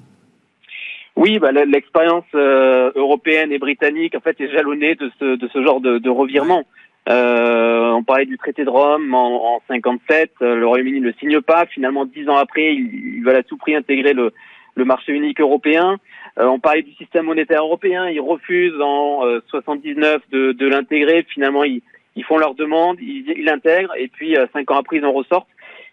Oui, 1.14 1.38
bah, 1.38 1.52
l'expérience 1.52 2.24
euh, 2.34 2.90
européenne 2.96 3.52
et 3.52 3.58
britannique 3.58 4.16
en 4.16 4.20
fait 4.20 4.40
est 4.40 4.50
jalonnée 4.50 4.96
de 4.96 5.12
ce, 5.20 5.36
de 5.36 5.48
ce 5.52 5.62
genre 5.62 5.80
de, 5.80 5.98
de 5.98 6.10
revirement. 6.10 6.64
Euh, 7.08 7.90
on 7.92 8.02
parlait 8.02 8.26
du 8.26 8.36
traité 8.36 8.64
de 8.64 8.70
Rome 8.70 9.14
en, 9.14 9.56
en 9.56 9.62
57, 9.68 10.32
euh, 10.42 10.56
le 10.56 10.66
Royaume-Uni 10.66 11.00
ne 11.00 11.06
le 11.06 11.14
signe 11.20 11.40
pas. 11.40 11.66
Finalement, 11.66 12.04
dix 12.04 12.28
ans 12.28 12.36
après, 12.36 12.74
ils, 12.74 13.16
ils 13.18 13.24
veulent 13.24 13.36
à 13.36 13.42
tout 13.42 13.56
prix 13.56 13.76
intégrer 13.76 14.12
le, 14.12 14.32
le 14.74 14.84
marché 14.84 15.12
unique 15.12 15.40
européen. 15.40 15.98
Euh, 16.38 16.46
on 16.46 16.58
parlait 16.58 16.82
du 16.82 16.92
système 16.94 17.26
monétaire 17.26 17.62
européen, 17.62 18.08
ils 18.08 18.20
refusent 18.20 18.80
en 18.82 19.22
79 19.48 20.22
de, 20.30 20.52
de 20.52 20.66
l'intégrer. 20.66 21.24
Finalement, 21.28 21.62
ils, 21.64 21.82
ils, 22.16 22.24
font 22.24 22.38
leur 22.38 22.54
demande, 22.54 22.98
ils 23.00 23.44
l'intègrent, 23.44 23.94
et 23.96 24.08
puis 24.08 24.36
cinq 24.52 24.70
ans 24.70 24.78
après, 24.78 24.96
ils 24.96 25.04
en 25.04 25.12
ressortent. 25.12 25.48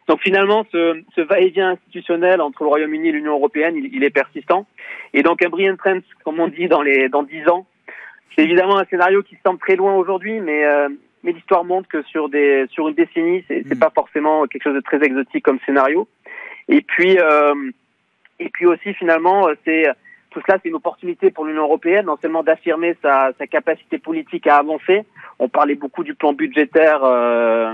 Donc 0.07 0.19
finalement, 0.21 0.65
ce, 0.71 1.01
ce 1.15 1.21
va-et-vient 1.21 1.71
institutionnel 1.71 2.41
entre 2.41 2.63
le 2.63 2.69
Royaume-Uni 2.69 3.09
et 3.09 3.11
l'Union 3.11 3.33
européenne, 3.33 3.75
il, 3.77 3.95
il, 3.95 4.03
est 4.03 4.09
persistant. 4.09 4.65
Et 5.13 5.23
donc 5.23 5.41
un 5.43 5.49
brilliant 5.49 5.77
trend, 5.77 5.99
comme 6.25 6.39
on 6.39 6.49
dit 6.49 6.67
dans 6.67 6.81
les 6.81 7.07
dans 7.07 7.23
dix 7.23 7.47
ans, 7.47 7.65
c'est 8.35 8.43
évidemment 8.43 8.77
un 8.77 8.85
scénario 8.85 9.23
qui 9.23 9.37
semble 9.45 9.59
très 9.59 9.75
loin 9.75 9.93
aujourd'hui, 9.95 10.39
mais 10.39 10.65
euh, 10.65 10.89
mais 11.23 11.31
l'histoire 11.31 11.63
montre 11.63 11.87
que 11.87 12.01
sur 12.03 12.29
des 12.29 12.65
sur 12.71 12.87
une 12.87 12.95
décennie, 12.95 13.43
c'est 13.47 13.63
c'est 13.67 13.75
mm. 13.75 13.79
pas 13.79 13.91
forcément 13.93 14.45
quelque 14.47 14.63
chose 14.63 14.75
de 14.75 14.81
très 14.81 15.03
exotique 15.03 15.43
comme 15.43 15.59
scénario. 15.65 16.07
Et 16.67 16.81
puis 16.81 17.17
euh, 17.19 17.71
et 18.39 18.49
puis 18.49 18.65
aussi 18.65 18.93
finalement, 18.93 19.47
c'est 19.65 19.85
tout 20.31 20.41
cela, 20.45 20.57
c'est 20.61 20.69
une 20.69 20.75
opportunité 20.75 21.29
pour 21.29 21.45
l'Union 21.45 21.63
européenne, 21.63 22.07
non 22.07 22.17
seulement 22.19 22.43
d'affirmer 22.43 22.97
sa, 23.01 23.31
sa 23.37 23.45
capacité 23.45 23.99
politique 23.99 24.47
à 24.47 24.57
avancer. 24.57 25.03
On 25.37 25.47
parlait 25.47 25.75
beaucoup 25.75 26.03
du 26.03 26.15
plan 26.15 26.33
budgétaire. 26.33 27.03
Euh, 27.03 27.73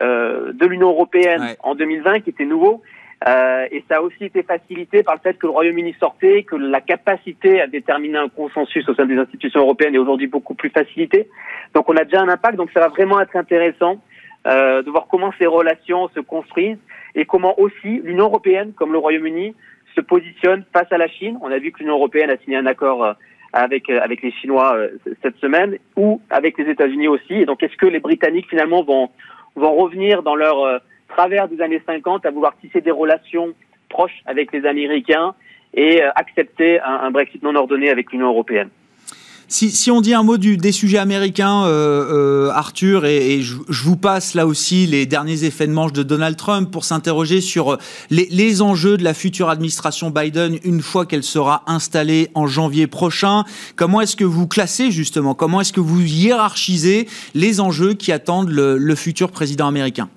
euh, 0.00 0.52
de 0.52 0.64
l'Union 0.64 0.90
européenne 0.90 1.56
en 1.60 1.74
2020 1.74 2.20
qui 2.20 2.30
était 2.30 2.44
nouveau. 2.44 2.82
Euh, 3.26 3.66
et 3.72 3.82
ça 3.88 3.96
a 3.96 4.00
aussi 4.00 4.24
été 4.24 4.42
facilité 4.42 5.02
par 5.02 5.14
le 5.14 5.20
fait 5.20 5.36
que 5.38 5.46
le 5.46 5.52
Royaume-Uni 5.52 5.94
sortait, 5.98 6.44
que 6.44 6.54
la 6.54 6.80
capacité 6.80 7.60
à 7.60 7.66
déterminer 7.66 8.18
un 8.18 8.28
consensus 8.28 8.88
au 8.88 8.94
sein 8.94 9.06
des 9.06 9.16
institutions 9.16 9.60
européennes 9.60 9.94
est 9.94 9.98
aujourd'hui 9.98 10.28
beaucoup 10.28 10.54
plus 10.54 10.70
facilitée. 10.70 11.28
Donc 11.74 11.88
on 11.88 11.96
a 11.96 12.04
déjà 12.04 12.20
un 12.20 12.28
impact, 12.28 12.56
donc 12.56 12.70
ça 12.72 12.80
va 12.80 12.88
vraiment 12.88 13.20
être 13.20 13.34
intéressant 13.34 14.00
euh, 14.46 14.82
de 14.82 14.90
voir 14.90 15.08
comment 15.10 15.32
ces 15.38 15.46
relations 15.46 16.08
se 16.14 16.20
construisent 16.20 16.78
et 17.16 17.24
comment 17.24 17.58
aussi 17.58 18.00
l'Union 18.04 18.26
européenne, 18.26 18.72
comme 18.72 18.92
le 18.92 18.98
Royaume-Uni, 18.98 19.54
se 19.96 20.00
positionne 20.00 20.64
face 20.72 20.90
à 20.92 20.98
la 20.98 21.08
Chine. 21.08 21.38
On 21.42 21.50
a 21.50 21.58
vu 21.58 21.72
que 21.72 21.80
l'Union 21.80 21.94
européenne 21.94 22.30
a 22.30 22.36
signé 22.38 22.56
un 22.56 22.66
accord 22.66 23.04
euh, 23.04 23.12
avec 23.52 23.90
avec 23.90 24.22
les 24.22 24.30
Chinois 24.30 24.76
euh, 24.76 24.90
cette 25.22 25.36
semaine 25.38 25.78
ou 25.96 26.20
avec 26.30 26.56
les 26.58 26.70
États-Unis 26.70 27.08
aussi. 27.08 27.34
Et 27.34 27.46
donc 27.46 27.62
est-ce 27.62 27.76
que 27.76 27.86
les 27.86 27.98
Britanniques 27.98 28.48
finalement 28.48 28.84
vont 28.84 29.10
vont 29.56 29.74
revenir 29.74 30.22
dans 30.22 30.36
leur 30.36 30.62
euh, 30.62 30.78
travers 31.08 31.48
des 31.48 31.60
années 31.60 31.82
50 31.86 32.26
à 32.26 32.30
vouloir 32.30 32.56
tisser 32.60 32.80
des 32.80 32.90
relations 32.90 33.54
proches 33.88 34.22
avec 34.26 34.52
les 34.52 34.66
Américains 34.66 35.34
et 35.74 36.02
euh, 36.02 36.10
accepter 36.14 36.80
un, 36.80 37.10
Brexit 37.10 37.42
non 37.42 37.54
ordonné 37.54 37.90
avec 37.90 38.12
l'Union 38.12 38.28
européenne. 38.28 38.70
Si, 39.50 39.70
si, 39.70 39.90
on 39.90 40.02
dit 40.02 40.12
un 40.12 40.22
mot 40.22 40.36
du, 40.36 40.58
des 40.58 40.72
sujets 40.72 40.98
américains, 40.98 41.64
euh, 41.64 42.48
euh, 42.48 42.50
Arthur, 42.50 43.06
et, 43.06 43.32
et 43.32 43.42
je, 43.42 43.56
je, 43.70 43.82
vous 43.82 43.96
passe 43.96 44.34
là 44.34 44.46
aussi 44.46 44.86
les 44.86 45.06
derniers 45.06 45.44
effets 45.44 45.66
de 45.66 45.72
manche 45.72 45.94
de 45.94 46.02
Donald 46.02 46.36
Trump 46.36 46.70
pour 46.70 46.84
s'interroger 46.84 47.40
sur 47.40 47.72
euh, 47.72 47.78
les, 48.10 48.28
les, 48.30 48.60
enjeux 48.60 48.98
de 48.98 49.04
la 49.04 49.14
future 49.14 49.48
administration 49.48 50.10
Biden 50.10 50.58
une 50.64 50.82
fois 50.82 51.06
qu'elle 51.06 51.22
sera 51.22 51.62
installée 51.66 52.28
en 52.34 52.46
janvier 52.46 52.86
prochain. 52.86 53.44
Comment 53.74 54.02
est-ce 54.02 54.16
que 54.16 54.24
vous 54.24 54.46
classez 54.46 54.90
justement? 54.90 55.34
Comment 55.34 55.62
est-ce 55.62 55.72
que 55.72 55.80
vous 55.80 56.02
hiérarchisez 56.02 57.08
les 57.34 57.60
enjeux 57.62 57.94
qui 57.94 58.12
attendent 58.12 58.50
le, 58.50 58.76
le 58.76 58.94
futur 58.94 59.30
président 59.30 59.66
américain? 59.66 60.10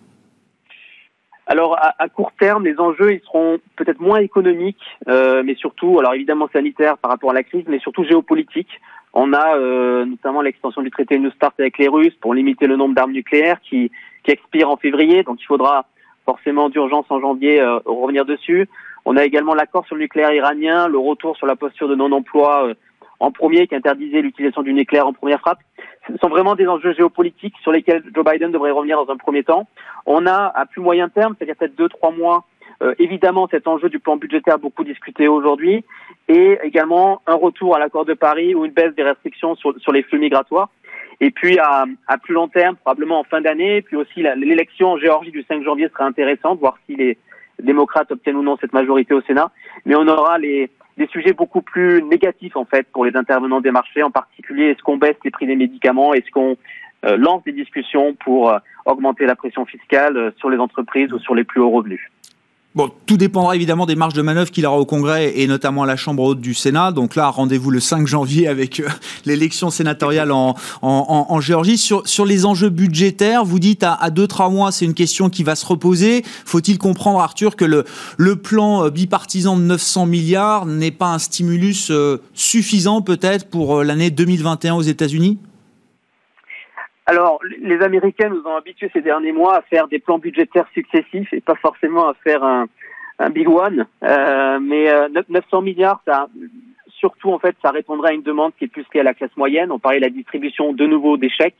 Alors 1.51 1.77
à, 1.77 1.93
à, 1.99 2.07
court 2.07 2.31
terme, 2.39 2.63
les 2.63 2.79
enjeux 2.79 3.11
ils 3.11 3.19
seront 3.25 3.59
peut-être 3.75 3.99
moins 3.99 4.19
économiques, 4.19 4.85
euh, 5.09 5.43
mais 5.45 5.55
surtout, 5.55 5.99
alors 5.99 6.13
évidemment 6.13 6.47
sanitaires 6.53 6.97
par 6.97 7.11
rapport 7.11 7.31
à 7.31 7.33
la 7.33 7.43
crise, 7.43 7.65
mais 7.67 7.79
surtout 7.79 8.05
géopolitiques. 8.05 8.79
On 9.13 9.33
a 9.33 9.57
euh, 9.57 10.05
notamment 10.05 10.41
l'extension 10.41 10.81
du 10.81 10.89
traité 10.89 11.19
New 11.19 11.29
Start 11.31 11.53
avec 11.59 11.77
les 11.77 11.89
Russes 11.89 12.15
pour 12.21 12.33
limiter 12.33 12.67
le 12.67 12.77
nombre 12.77 12.95
d'armes 12.95 13.11
nucléaires 13.11 13.59
qui, 13.59 13.91
qui 14.23 14.31
expire 14.31 14.69
en 14.69 14.77
février, 14.77 15.23
donc 15.23 15.41
il 15.41 15.45
faudra 15.45 15.85
forcément 16.25 16.69
d'urgence 16.69 17.05
en 17.09 17.19
janvier 17.19 17.59
euh, 17.59 17.79
revenir 17.85 18.23
dessus. 18.23 18.69
On 19.03 19.17
a 19.17 19.25
également 19.25 19.53
l'accord 19.53 19.85
sur 19.87 19.95
le 19.95 20.03
nucléaire 20.03 20.33
iranien, 20.33 20.87
le 20.87 20.99
retour 20.99 21.35
sur 21.35 21.47
la 21.47 21.57
posture 21.57 21.89
de 21.89 21.95
non-emploi 21.95 22.67
euh, 22.67 22.73
en 23.21 23.31
premier 23.31 23.67
qui 23.67 23.75
interdisait 23.75 24.21
l'utilisation 24.21 24.63
du 24.63 24.73
nucléaire 24.73 25.07
en 25.07 25.13
première 25.13 25.39
frappe. 25.39 25.59
Ce 26.07 26.17
sont 26.17 26.27
vraiment 26.27 26.55
des 26.55 26.67
enjeux 26.67 26.93
géopolitiques 26.93 27.53
sur 27.61 27.71
lesquels 27.71 28.03
Joe 28.13 28.25
Biden 28.25 28.51
devrait 28.51 28.71
revenir 28.71 28.97
dans 28.97 29.13
un 29.13 29.17
premier 29.17 29.43
temps. 29.43 29.67
On 30.07 30.25
a 30.25 30.51
à 30.55 30.65
plus 30.65 30.81
moyen 30.81 31.07
terme, 31.07 31.35
c'est-à-dire 31.37 31.55
peut-être 31.55 31.75
deux, 31.75 31.87
trois 31.87 32.11
mois, 32.11 32.45
euh, 32.81 32.95
évidemment 32.97 33.47
cet 33.49 33.67
enjeu 33.67 33.89
du 33.89 33.99
plan 33.99 34.17
budgétaire 34.17 34.57
beaucoup 34.57 34.83
discuté 34.83 35.27
aujourd'hui, 35.27 35.85
et 36.27 36.57
également 36.63 37.21
un 37.27 37.35
retour 37.35 37.75
à 37.75 37.79
l'accord 37.79 38.05
de 38.05 38.15
Paris 38.15 38.55
ou 38.55 38.65
une 38.65 38.71
baisse 38.71 38.95
des 38.95 39.03
restrictions 39.03 39.55
sur, 39.55 39.79
sur 39.79 39.91
les 39.91 40.01
flux 40.01 40.19
migratoires. 40.19 40.69
Et 41.19 41.29
puis 41.29 41.59
à, 41.59 41.85
à 42.07 42.17
plus 42.17 42.33
long 42.33 42.47
terme, 42.47 42.75
probablement 42.77 43.19
en 43.19 43.23
fin 43.23 43.41
d'année, 43.41 43.83
puis 43.83 43.97
aussi 43.97 44.23
l'élection 44.23 44.93
en 44.93 44.97
Géorgie 44.97 45.29
du 45.29 45.43
5 45.43 45.63
janvier 45.63 45.89
sera 45.89 46.05
intéressante, 46.05 46.59
voir 46.59 46.79
si 46.87 46.95
les 46.95 47.19
démocrates 47.61 48.11
obtiennent 48.11 48.37
ou 48.37 48.41
non 48.41 48.57
cette 48.59 48.73
majorité 48.73 49.13
au 49.13 49.21
Sénat. 49.21 49.51
Mais 49.85 49.93
on 49.95 50.07
aura 50.07 50.39
les, 50.39 50.71
des 50.97 51.07
sujets 51.07 51.33
beaucoup 51.33 51.61
plus 51.61 52.03
négatifs 52.03 52.55
en 52.55 52.65
fait 52.65 52.87
pour 52.91 53.05
les 53.05 53.15
intervenants 53.15 53.61
des 53.61 53.71
marchés, 53.71 54.03
en 54.03 54.11
particulier 54.11 54.65
est-ce 54.65 54.81
qu'on 54.81 54.97
baisse 54.97 55.17
les 55.23 55.31
prix 55.31 55.47
des 55.47 55.55
médicaments, 55.55 56.13
est-ce 56.13 56.29
qu'on 56.31 56.57
euh, 57.05 57.17
lance 57.17 57.43
des 57.43 57.51
discussions 57.51 58.13
pour 58.13 58.49
euh, 58.49 58.59
augmenter 58.85 59.25
la 59.25 59.35
pression 59.35 59.65
fiscale 59.65 60.17
euh, 60.17 60.31
sur 60.37 60.49
les 60.49 60.57
entreprises 60.57 61.11
ou 61.11 61.19
sur 61.19 61.33
les 61.33 61.43
plus 61.43 61.59
hauts 61.59 61.71
revenus? 61.71 62.01
Bon, 62.73 62.89
tout 63.05 63.17
dépendra 63.17 63.53
évidemment 63.57 63.85
des 63.85 63.95
marges 63.95 64.13
de 64.13 64.21
manœuvre 64.21 64.49
qu'il 64.49 64.65
aura 64.65 64.79
au 64.79 64.85
Congrès 64.85 65.33
et 65.37 65.45
notamment 65.45 65.83
à 65.83 65.85
la 65.85 65.97
Chambre 65.97 66.23
haute 66.23 66.39
du 66.39 66.53
Sénat. 66.53 66.93
Donc 66.93 67.15
là, 67.17 67.27
rendez-vous 67.27 67.69
le 67.69 67.81
5 67.81 68.07
janvier 68.07 68.47
avec 68.47 68.79
euh, 68.79 68.87
l'élection 69.25 69.69
sénatoriale 69.69 70.31
en, 70.31 70.55
Géorgie. 71.41 71.77
Sur, 71.77 72.25
les 72.25 72.45
enjeux 72.45 72.69
budgétaires, 72.69 73.43
vous 73.43 73.59
dites 73.59 73.83
à, 73.83 74.09
deux, 74.09 74.25
trois 74.25 74.49
mois, 74.49 74.71
c'est 74.71 74.85
une 74.85 74.93
question 74.93 75.29
qui 75.29 75.43
va 75.43 75.55
se 75.55 75.65
reposer. 75.65 76.23
Faut-il 76.45 76.77
comprendre, 76.77 77.19
Arthur, 77.19 77.57
que 77.57 77.65
le, 77.65 77.83
le 78.15 78.37
plan 78.37 78.85
euh, 78.85 78.89
bipartisan 78.89 79.57
de 79.57 79.63
900 79.63 80.05
milliards 80.05 80.65
n'est 80.65 80.91
pas 80.91 81.07
un 81.07 81.19
stimulus 81.19 81.89
euh, 81.91 82.21
suffisant 82.33 83.01
peut-être 83.01 83.49
pour 83.49 83.83
l'année 83.83 84.11
2021 84.11 84.75
aux 84.75 84.81
États-Unis? 84.81 85.39
Alors, 87.11 87.39
les 87.59 87.81
Américains 87.81 88.29
nous 88.29 88.41
ont 88.45 88.55
habitués 88.55 88.89
ces 88.93 89.01
derniers 89.01 89.33
mois 89.33 89.57
à 89.57 89.61
faire 89.63 89.89
des 89.89 89.99
plans 89.99 90.17
budgétaires 90.17 90.67
successifs 90.73 91.33
et 91.33 91.41
pas 91.41 91.55
forcément 91.55 92.07
à 92.07 92.13
faire 92.13 92.41
un, 92.41 92.67
un 93.19 93.29
big 93.29 93.49
one. 93.49 93.85
Euh, 94.01 94.59
mais 94.61 94.89
euh, 94.89 95.09
900 95.27 95.61
milliards, 95.61 96.01
ça, 96.07 96.29
surtout 96.87 97.33
en 97.33 97.39
fait, 97.39 97.53
ça 97.61 97.71
répondrait 97.71 98.11
à 98.11 98.13
une 98.13 98.21
demande 98.21 98.53
qui 98.57 98.63
est 98.63 98.69
plus 98.69 98.85
liée 98.93 99.01
à 99.01 99.03
la 99.03 99.13
classe 99.13 99.35
moyenne. 99.35 99.73
On 99.73 99.79
parlait 99.79 99.99
de 99.99 100.05
la 100.05 100.09
distribution 100.09 100.71
de 100.71 100.85
nouveau 100.85 101.17
des 101.17 101.29
chèques, 101.29 101.57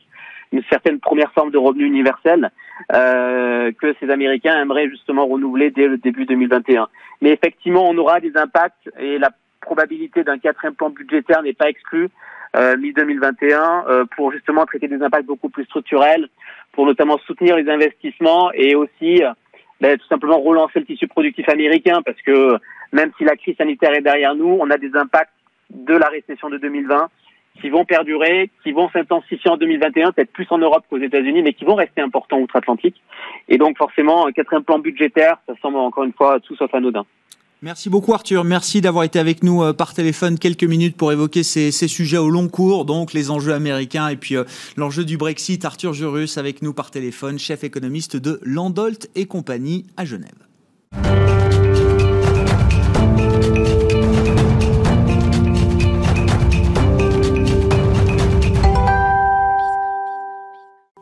une 0.52 0.62
certaine 0.70 1.00
première 1.00 1.30
forme 1.32 1.50
de 1.50 1.58
revenu 1.58 1.84
universel 1.84 2.50
euh, 2.94 3.72
que 3.78 3.94
ces 4.00 4.08
Américains 4.08 4.58
aimeraient 4.58 4.88
justement 4.88 5.26
renouveler 5.26 5.70
dès 5.70 5.86
le 5.86 5.98
début 5.98 6.24
2021. 6.24 6.88
Mais 7.20 7.28
effectivement, 7.28 7.86
on 7.90 7.98
aura 7.98 8.20
des 8.20 8.34
impacts 8.38 8.88
et 8.98 9.18
la 9.18 9.28
probabilité 9.62 10.24
d'un 10.24 10.38
quatrième 10.38 10.74
plan 10.74 10.90
budgétaire 10.90 11.42
n'est 11.42 11.54
pas 11.54 11.68
exclue 11.70 12.08
euh, 12.54 12.76
mi-2021 12.76 13.88
euh, 13.88 14.04
pour 14.14 14.30
justement 14.30 14.66
traiter 14.66 14.88
des 14.88 15.02
impacts 15.02 15.24
beaucoup 15.24 15.48
plus 15.48 15.64
structurels, 15.64 16.28
pour 16.72 16.84
notamment 16.84 17.16
soutenir 17.26 17.56
les 17.56 17.70
investissements 17.70 18.52
et 18.52 18.74
aussi 18.74 19.22
euh, 19.22 19.30
ben, 19.80 19.96
tout 19.96 20.06
simplement 20.06 20.38
relancer 20.38 20.80
le 20.80 20.84
tissu 20.84 21.08
productif 21.08 21.48
américain 21.48 22.02
parce 22.04 22.20
que 22.20 22.58
même 22.92 23.10
si 23.16 23.24
la 23.24 23.36
crise 23.36 23.56
sanitaire 23.56 23.94
est 23.94 24.02
derrière 24.02 24.34
nous, 24.34 24.58
on 24.60 24.68
a 24.70 24.76
des 24.76 24.94
impacts 24.94 25.32
de 25.70 25.94
la 25.94 26.08
récession 26.08 26.50
de 26.50 26.58
2020 26.58 27.08
qui 27.60 27.70
vont 27.70 27.84
perdurer, 27.84 28.50
qui 28.62 28.72
vont 28.72 28.90
s'intensifier 28.90 29.50
en 29.50 29.56
2021, 29.56 30.12
peut-être 30.12 30.32
plus 30.32 30.46
en 30.50 30.58
Europe 30.58 30.84
qu'aux 30.88 30.98
États-Unis, 30.98 31.42
mais 31.42 31.52
qui 31.52 31.64
vont 31.64 31.74
rester 31.74 32.00
importants 32.00 32.38
outre-Atlantique. 32.38 33.00
Et 33.48 33.58
donc 33.58 33.76
forcément, 33.78 34.26
un 34.26 34.32
quatrième 34.32 34.64
plan 34.64 34.78
budgétaire, 34.78 35.38
ça 35.46 35.54
semble 35.62 35.78
encore 35.78 36.04
une 36.04 36.12
fois 36.12 36.40
tout 36.40 36.56
sauf 36.56 36.72
anodin. 36.74 37.04
Merci 37.64 37.90
beaucoup 37.90 38.12
Arthur, 38.12 38.42
merci 38.42 38.80
d'avoir 38.80 39.04
été 39.04 39.20
avec 39.20 39.44
nous 39.44 39.62
euh, 39.62 39.72
par 39.72 39.94
téléphone 39.94 40.36
quelques 40.36 40.64
minutes 40.64 40.96
pour 40.96 41.12
évoquer 41.12 41.44
ces, 41.44 41.70
sujets 41.70 42.18
au 42.18 42.28
long 42.28 42.48
cours, 42.48 42.84
donc 42.84 43.12
les 43.12 43.30
enjeux 43.30 43.54
américains 43.54 44.08
et 44.08 44.16
puis 44.16 44.34
euh, 44.34 44.42
l'enjeu 44.76 45.04
du 45.04 45.16
Brexit. 45.16 45.64
Arthur 45.64 45.92
Jurus 45.92 46.38
avec 46.38 46.62
nous 46.62 46.72
par 46.72 46.90
téléphone, 46.90 47.38
chef 47.38 47.62
économiste 47.62 48.16
de 48.16 48.40
Landolt 48.42 49.08
et 49.14 49.26
compagnie 49.26 49.86
à 49.96 50.04
Genève. 50.04 50.32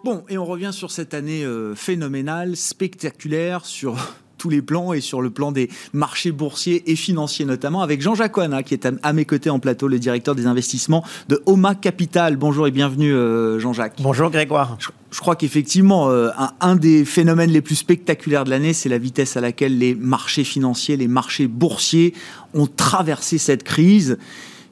Bon, 0.05 0.25
et 0.29 0.37
on 0.37 0.45
revient 0.45 0.75
sur 0.75 0.91
cette 0.91 1.15
année 1.15 1.43
euh, 1.43 1.75
phénoménale, 1.75 2.55
spectaculaire, 2.55 3.65
sur 3.65 3.97
tous 4.41 4.49
les 4.49 4.63
plans 4.63 4.95
et 4.95 5.01
sur 5.01 5.21
le 5.21 5.29
plan 5.29 5.53
des 5.53 5.69
marchés 5.93 6.33
boursiers 6.33 6.91
et 6.91 6.97
financiers 6.97 7.45
notamment, 7.45 7.83
avec 7.83 8.01
Jean-Jacques 8.01 8.37
Oana, 8.39 8.63
qui 8.63 8.73
est 8.73 8.89
à, 9.03 9.13
mes 9.13 9.27
côtés 9.27 9.51
en 9.51 9.59
plateau, 9.59 9.87
le 9.87 9.99
directeur 9.99 10.35
des 10.35 10.47
investissements 10.47 11.05
de 11.29 11.43
Oma 11.45 11.75
Capital. 11.75 12.37
Bonjour 12.37 12.67
et 12.67 12.71
bienvenue 12.71 13.13
euh, 13.13 13.61
Jean-Jacques. 13.61 14.01
Bonjour 14.01 14.31
Grégoire. 14.31 14.79
Je, 14.81 14.89
je 15.11 15.21
crois 15.21 15.37
qu'effectivement, 15.37 16.09
euh, 16.09 16.31
un, 16.39 16.53
un, 16.61 16.75
des 16.75 17.05
phénomènes 17.05 17.51
les 17.51 17.61
plus 17.61 17.75
spectaculaires 17.75 18.45
de 18.45 18.51
l'année, 18.51 18.73
c'est 18.73 18.89
la 18.89 18.99
vitesse 18.99 19.37
à 19.37 19.43
laquelle 19.43 19.77
les 19.77 19.95
marchés 19.95 20.45
financiers, 20.45 20.97
les 20.97 21.09
marchés 21.09 21.47
boursiers 21.47 22.15
ont 22.55 22.67
traversé 22.67 23.37
cette 23.37 23.63
crise 23.63 24.17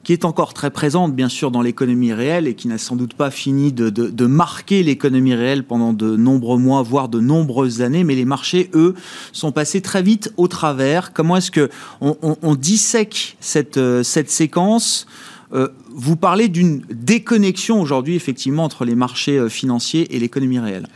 qui 0.08 0.14
est 0.14 0.24
encore 0.24 0.54
très 0.54 0.70
présente, 0.70 1.14
bien 1.14 1.28
sûr, 1.28 1.50
dans 1.50 1.60
l'économie 1.60 2.14
réelle 2.14 2.46
et 2.46 2.54
qui 2.54 2.66
n'a 2.66 2.78
sans 2.78 2.96
doute 2.96 3.12
pas 3.12 3.30
fini 3.30 3.72
de, 3.72 4.26
marquer 4.26 4.82
l'économie 4.82 5.34
réelle 5.34 5.64
pendant 5.64 5.92
de 5.92 6.16
nombreux 6.16 6.56
mois, 6.56 6.80
voire 6.80 7.10
de 7.10 7.20
nombreuses 7.20 7.82
années. 7.82 8.04
Mais 8.04 8.14
les 8.14 8.24
marchés, 8.24 8.70
eux, 8.72 8.94
sont 9.32 9.52
passés 9.52 9.82
très 9.82 10.00
vite 10.00 10.32
au 10.38 10.48
travers. 10.48 11.12
Comment 11.12 11.36
est-ce 11.36 11.50
que 11.50 11.68
on, 12.00 12.54
dissèque 12.54 13.36
cette, 13.40 13.76
euh, 13.76 14.02
séquence? 14.02 15.06
Euh, 15.52 15.68
vous 15.94 16.16
parlez 16.16 16.48
d'une 16.48 16.80
déconnexion 16.90 17.78
aujourd'hui, 17.78 18.16
effectivement, 18.16 18.64
entre 18.64 18.86
les 18.86 18.94
marchés 18.94 19.36
euh, 19.36 19.50
financiers 19.50 20.16
et 20.16 20.18
l'économie 20.18 20.58
réelle. 20.58 20.86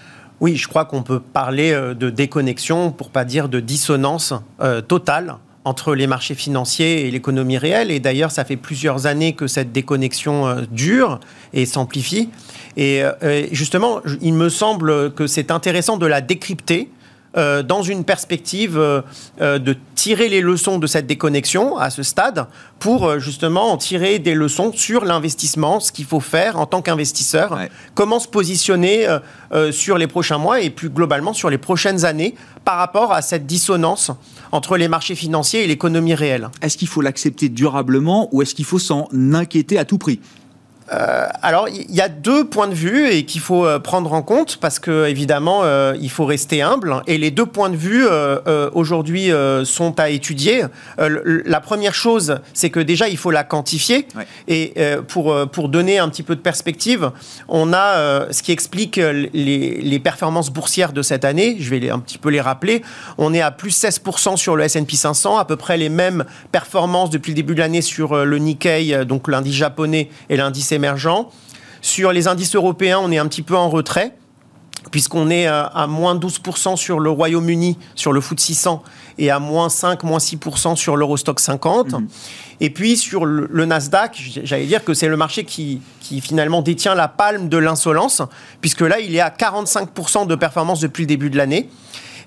Oui, 0.41 0.57
je 0.57 0.69
crois 0.69 0.87
qu'on 0.87 1.03
peut 1.03 1.21
parler 1.21 1.71
de 1.95 2.09
déconnexion, 2.09 2.91
pour 2.91 3.11
pas 3.11 3.27
dire 3.27 3.51
de 3.51 3.61
dissonance 3.61 4.33
totale 4.89 5.37
entre 5.65 5.95
les 5.95 6.07
marchés 6.07 6.35
financiers 6.35 7.07
et 7.07 7.11
l'économie 7.11 7.59
réelle. 7.59 7.91
Et 7.91 8.01
d'ailleurs, 8.01 8.31
ça 8.31 8.45
fait 8.45 8.57
plusieurs 8.57 9.07
années 9.07 9.35
que 9.35 9.47
cette 9.47 9.73
déconnexion 9.73 10.47
euh, 10.47 10.63
dure 10.71 11.21
et 11.53 11.67
s'amplifie. 11.67 12.31
Et 12.77 13.03
euh, 13.03 13.47
justement, 13.53 14.01
il 14.21 14.35
me 14.35 14.49
semble 14.49 15.13
que 15.13 15.27
c'est 15.27 15.51
intéressant 15.51 15.97
de 15.97 16.07
la 16.07 16.21
décrypter 16.21 16.91
euh, 17.35 17.63
dans 17.63 17.83
une 17.83 18.05
perspective 18.05 18.77
euh, 18.77 19.01
euh, 19.41 19.59
de 19.59 19.75
tirer 19.95 20.29
les 20.29 20.43
leçons 20.43 20.79
de 20.79 20.87
cette 20.87 21.07
déconnexion 21.07 21.79
à 21.79 21.89
ce 21.89 22.03
stade 22.03 22.47
pour 22.79 23.19
justement 23.21 23.73
en 23.73 23.79
tirer 23.79 24.19
des 24.19 24.35
leçons 24.35 24.71
sur 24.75 25.07
l'investissement, 25.07 25.81
ce 25.81 25.93
qu'il 25.93 26.05
faut 26.05 26.21
faire 26.21 26.59
en 26.59 26.67
tant 26.67 26.83
qu'investisseur, 26.83 27.59
comment 27.95 28.19
se 28.19 28.27
positionner 28.27 29.07
sur 29.71 29.99
les 29.99 30.09
prochains 30.09 30.39
mois 30.39 30.61
et 30.61 30.71
plus 30.71 30.89
globalement 30.89 31.33
sur 31.33 31.49
les 31.49 31.59
prochaines 31.59 32.05
années 32.05 32.35
par 32.65 32.79
rapport 32.79 33.13
à 33.13 33.23
cette 33.23 33.47
dissonance 33.47 34.11
entre 34.53 34.77
les 34.77 34.87
marchés 34.87 35.15
financiers 35.15 35.65
et 35.65 35.67
l'économie 35.67 36.15
réelle. 36.15 36.51
Est-ce 36.61 36.77
qu'il 36.77 36.89
faut 36.89 37.01
l'accepter 37.01 37.49
durablement 37.49 38.29
ou 38.33 38.43
est-ce 38.43 38.55
qu'il 38.55 38.67
faut 38.67 38.79
s'en 38.79 39.09
inquiéter 39.33 39.79
à 39.79 39.85
tout 39.85 39.99
prix? 39.99 40.21
Euh, 40.91 41.27
alors, 41.43 41.69
il 41.69 41.95
y 41.95 42.01
a 42.01 42.09
deux 42.09 42.45
points 42.45 42.69
de 42.69 42.75
vue 42.75 43.09
et 43.09 43.25
qu'il 43.25 43.41
faut 43.41 43.65
euh, 43.65 43.79
prendre 43.79 44.13
en 44.13 44.23
compte 44.23 44.57
parce 44.59 44.79
que 44.79 45.07
évidemment, 45.07 45.61
euh, 45.63 45.95
il 46.01 46.11
faut 46.11 46.25
rester 46.25 46.63
humble. 46.63 47.03
Et 47.07 47.19
les 47.19 47.31
deux 47.31 47.47
points 47.47 47.71
de 47.71 47.77
vue 47.77 48.07
aujourd'hui 48.73 49.31
sont 49.65 49.99
à 49.99 50.11
étudier. 50.11 50.65
la 50.99 51.61
première 51.61 51.95
chose, 51.95 52.41
c'est 52.55 52.71
que 52.71 52.81
déjà, 52.81 53.09
il 53.09 53.17
faut 53.17 53.31
la 53.31 53.45
quantifier. 53.45 54.07
Et 54.49 54.75
pour 55.09 55.35
pour 55.51 55.69
donner 55.69 55.99
un 55.99 56.09
petit 56.09 56.23
peu 56.23 56.35
de 56.35 56.41
perspective, 56.41 57.11
on 57.49 57.73
a 57.73 58.27
ce 58.31 58.43
qui 58.43 58.53
explique 58.53 58.97
les, 58.97 59.81
les, 59.81 59.99
performances 59.99 60.51
boursières 60.51 60.93
de 60.93 61.03
cette 61.03 61.25
année. 61.25 61.57
Je 61.61 61.71
vais 61.71 61.79
les, 61.79 61.91
un 61.91 61.99
petit 61.99 62.19
peu 62.19 62.31
les 62.31 62.41
rappeler. 62.41 62.83
On 63.19 63.33
est 63.35 63.41
à 63.41 63.51
plus 63.51 63.77
16% 63.83 64.37
sur 64.37 64.57
le 64.57 64.65
S&P 64.65 64.97
500, 64.97 65.39
à 65.39 65.45
peu 65.45 65.57
près 65.57 65.77
les 65.77 65.89
mêmes 65.89 66.25
performances 66.51 67.11
depuis 67.11 67.31
le 67.31 67.37
début 67.37 67.55
de 67.55 67.61
l'année 67.61 67.83
sur 67.83 68.25
le 68.25 68.39
Nikkei, 68.39 69.05
donc 69.05 69.29
l'indice 69.29 69.55
japonais 69.55 70.09
et 70.29 70.37
l'indice 70.37 70.72
émergents. 70.73 71.31
Sur 71.81 72.13
les 72.13 72.29
indices 72.29 72.55
européens, 72.55 73.01
on 73.03 73.11
est 73.11 73.19
un 73.19 73.27
petit 73.27 73.43
peu 73.43 73.57
en 73.57 73.69
retrait 73.69 74.15
puisqu'on 74.91 75.31
est 75.31 75.47
à, 75.47 75.87
moins 75.89 76.17
12% 76.17 76.77
sur 76.77 77.01
le 77.01 77.11
Royaume-Uni, 77.11 77.79
sur 77.95 78.13
le 78.13 78.21
FTSE 78.21 78.43
600, 78.43 78.83
et 79.19 79.31
à 79.31 79.39
moins 79.39 79.69
5, 79.69 80.03
moins 80.03 80.19
6% 80.19 80.77
sur 80.77 80.97
l'Eurostock 80.97 81.41
50. 81.41 81.93
Mhm. 81.93 82.09
Et 82.61 82.71
puis 82.71 82.97
sur 82.97 83.25
le, 83.25 83.65
Nasdaq, 83.65 84.21
j'allais 84.45 84.67
dire 84.67 84.85
que 84.85 84.95
c'est 84.95 85.09
le 85.09 85.17
marché 85.17 85.45
qui, 85.45 85.81
qui, 86.01 86.21
finalement 86.21 86.63
détient 86.63 86.95
la 86.95 87.09
palme 87.09 87.49
de 87.49 87.57
l'insolence, 87.57 88.23
puisque 88.61 88.83
là, 88.83 89.01
il 89.01 89.15
est 89.15 89.21
à 89.21 89.31
45% 89.31 90.27
de 90.27 90.35
performance 90.35 90.81
depuis 90.81 91.05
le 91.05 91.09
début 91.09 91.31
de 91.31 91.37
l'année. 91.37 91.69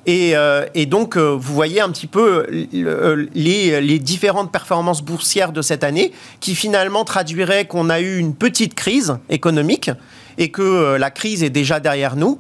Euh, 0.08 0.66
et, 0.76 0.86
donc, 0.86 1.18
euh, 1.18 1.36
vous 1.38 1.54
voyez 1.54 1.82
un 1.82 1.90
petit 1.90 2.08
peu 2.08 2.46
euh, 2.74 3.26
les, 3.34 4.00
différentes 4.00 4.52
performances 4.52 5.02
boursières 5.02 5.52
de 5.52 5.62
cette 5.62 5.84
année 5.84 6.12
qui 6.40 6.56
finalement 6.56 7.04
traduiraient 7.06 7.66
qu'on 7.66 7.90
a 7.90 8.00
eu 8.00 8.18
une 8.18 8.36
petite 8.36 8.76
crise 8.76 9.18
économique 9.30 9.90
et 10.38 10.50
que 10.50 10.96
la 10.98 11.12
crise 11.12 11.44
est 11.44 11.50
déjà 11.50 11.80
derrière 11.80 12.16
nous. 12.16 12.40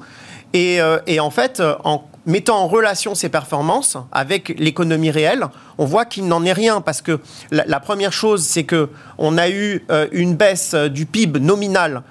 Et, 0.54 0.80
en 1.20 1.32
fait, 1.32 1.62
en 1.84 2.06
mettant 2.26 2.58
en 2.58 2.68
relation 2.68 3.14
ces 3.14 3.30
performances 3.30 3.98
avec 4.12 4.56
l'économie 4.58 5.12
réelle, 5.12 5.48
on 5.78 5.86
voit 5.86 6.06
qu'il 6.06 6.28
n'en 6.28 6.44
est 6.46 6.54
rien 6.54 6.82
parce 6.82 7.02
que 7.02 7.20
la, 7.52 7.80
première 7.80 8.14
chose, 8.14 8.44
c'est 8.44 8.64
que 8.64 8.90
on 9.18 9.38
a 9.38 9.50
eu 9.50 9.86
une 10.12 10.36
baisse 10.36 10.76
du 10.76 11.06
PIB 11.06 11.40
nominal 11.40 12.04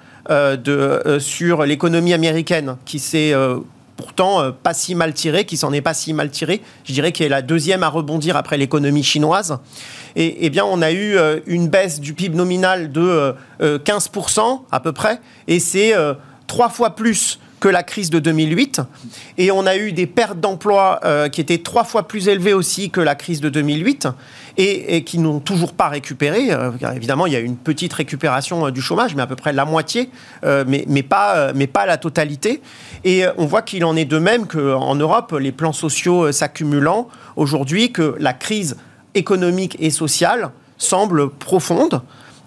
sur 1.19 1.63
l'économie 1.63 2.13
américaine 2.13 2.77
qui 2.85 2.99
s'est 2.99 3.33
pourtant 3.97 4.41
euh, 4.41 4.51
pas 4.51 4.73
si 4.73 4.95
mal 4.95 5.13
tiré, 5.13 5.45
qui 5.45 5.57
s'en 5.57 5.71
est 5.73 5.81
pas 5.81 5.93
si 5.93 6.13
mal 6.13 6.29
tiré. 6.29 6.61
Je 6.83 6.93
dirais 6.93 7.11
qu'elle 7.11 7.27
est 7.27 7.29
la 7.29 7.41
deuxième 7.41 7.83
à 7.83 7.89
rebondir 7.89 8.35
après 8.35 8.57
l'économie 8.57 9.03
chinoise. 9.03 9.57
Et, 10.15 10.37
eh 10.45 10.49
bien, 10.49 10.65
on 10.65 10.81
a 10.81 10.91
eu 10.91 11.17
euh, 11.17 11.39
une 11.45 11.67
baisse 11.67 11.99
du 11.99 12.13
PIB 12.13 12.35
nominal 12.35 12.91
de 12.91 13.35
15% 13.61 14.39
euh, 14.39 14.55
à 14.71 14.79
peu 14.79 14.91
près, 14.91 15.19
et 15.47 15.59
c'est 15.59 15.93
trois 16.47 16.69
fois 16.69 16.95
plus 16.95 17.39
que 17.65 17.69
la 17.69 17.81
crise 17.81 18.11
de 18.11 18.19
2008. 18.19 18.81
Et 19.39 19.49
on 19.49 19.65
a 19.65 19.75
eu 19.75 19.91
des 19.91 20.05
pertes 20.05 20.39
d'emplois 20.39 20.99
qui 21.31 21.41
étaient 21.41 21.57
trois 21.57 21.83
fois 21.83 22.07
plus 22.07 22.27
élevées 22.27 22.53
aussi 22.53 22.91
que 22.91 23.01
la 23.01 23.15
crise 23.15 23.41
de 23.41 23.49
2008 23.49 24.07
et, 24.57 25.03
qui 25.03 25.17
n'ont 25.17 25.39
toujours 25.39 25.73
pas 25.73 25.89
récupéré. 25.89 26.49
évidemment, 26.95 27.25
il 27.25 27.33
y 27.33 27.35
a 27.35 27.39
une 27.39 27.57
petite 27.57 27.91
récupération 27.93 28.69
du 28.69 28.81
chômage, 28.81 29.15
mais 29.15 29.23
à 29.23 29.27
peu 29.27 29.35
près 29.35 29.51
la 29.51 29.65
moitié, 29.65 30.11
mais, 30.43 30.85
mais, 30.87 31.01
pas, 31.01 31.53
mais 31.53 31.65
pas 31.65 31.87
la 31.87 31.97
totalité. 31.97 32.61
Et 33.05 33.23
euh, 33.23 33.31
on 33.37 33.45
voit 33.45 33.61
qu'il 33.61 33.85
en 33.85 33.95
est 33.95 34.05
de 34.05 34.17
même 34.17 34.47
qu'en 34.47 34.95
Europe, 34.95 35.35
les 35.39 35.51
plans 35.51 35.73
sociaux 35.73 36.25
euh, 36.25 36.31
s'accumulant 36.31 37.07
aujourd'hui, 37.35 37.91
que 37.91 38.15
la 38.19 38.33
crise 38.33 38.77
économique 39.13 39.77
et 39.79 39.91
sociale 39.91 40.49
semble 40.77 41.29
profonde. 41.29 42.01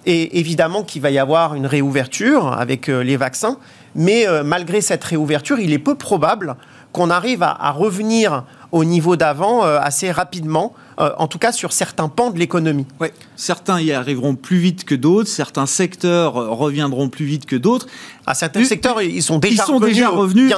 Et 0.05 0.39
évidemment 0.41 0.83
qu'il 0.83 1.01
va 1.01 1.11
y 1.11 1.19
avoir 1.19 1.55
une 1.55 1.67
réouverture 1.67 2.53
avec 2.53 2.89
euh, 2.89 3.03
les 3.03 3.17
vaccins, 3.17 3.59
mais 3.95 4.27
malgré 4.45 4.81
cette 4.81 5.05
réouverture, 5.05 5.59
il 5.59 5.73
est 5.73 5.79
peu 5.79 5.95
probable 5.95 6.57
qu'on 6.93 7.11
arrive 7.11 7.43
à, 7.43 7.71
revenir 7.71 8.45
au 8.73 8.85
niveau 8.85 9.17
d'avant 9.17 9.63
assez 9.63 10.11
rapidement 10.11 10.73
euh, 11.01 11.11
en 11.19 11.29
tout 11.29 11.39
cas 11.39 11.53
sur 11.53 11.73
certains 11.73 12.09
pans 12.09 12.31
de 12.31 12.39
l'économie. 12.39 12.87
Ouais. 13.01 13.13
Certains 13.37 13.81
y 13.81 13.93
arriveront 13.93 14.35
plus 14.35 14.59
vite 14.59 14.85
que 14.85 14.97
d'autres, 14.97 15.29
certains 15.29 15.67
secteurs 15.67 16.37
euh, 16.37 16.51
reviendront 16.51 17.09
plus 17.09 17.25
vite 17.25 17.47
que 17.47 17.55
d'autres. 17.55 17.87
À 18.27 18.35
certains 18.35 18.65
secteurs, 18.65 19.01
ils 19.01 19.23
sont 19.23 19.39
déjà 19.39 19.63
ils 19.63 19.67
sont 19.67 19.79
revenus, 19.79 19.95
déjà 19.95 20.09
revenus 20.09 20.53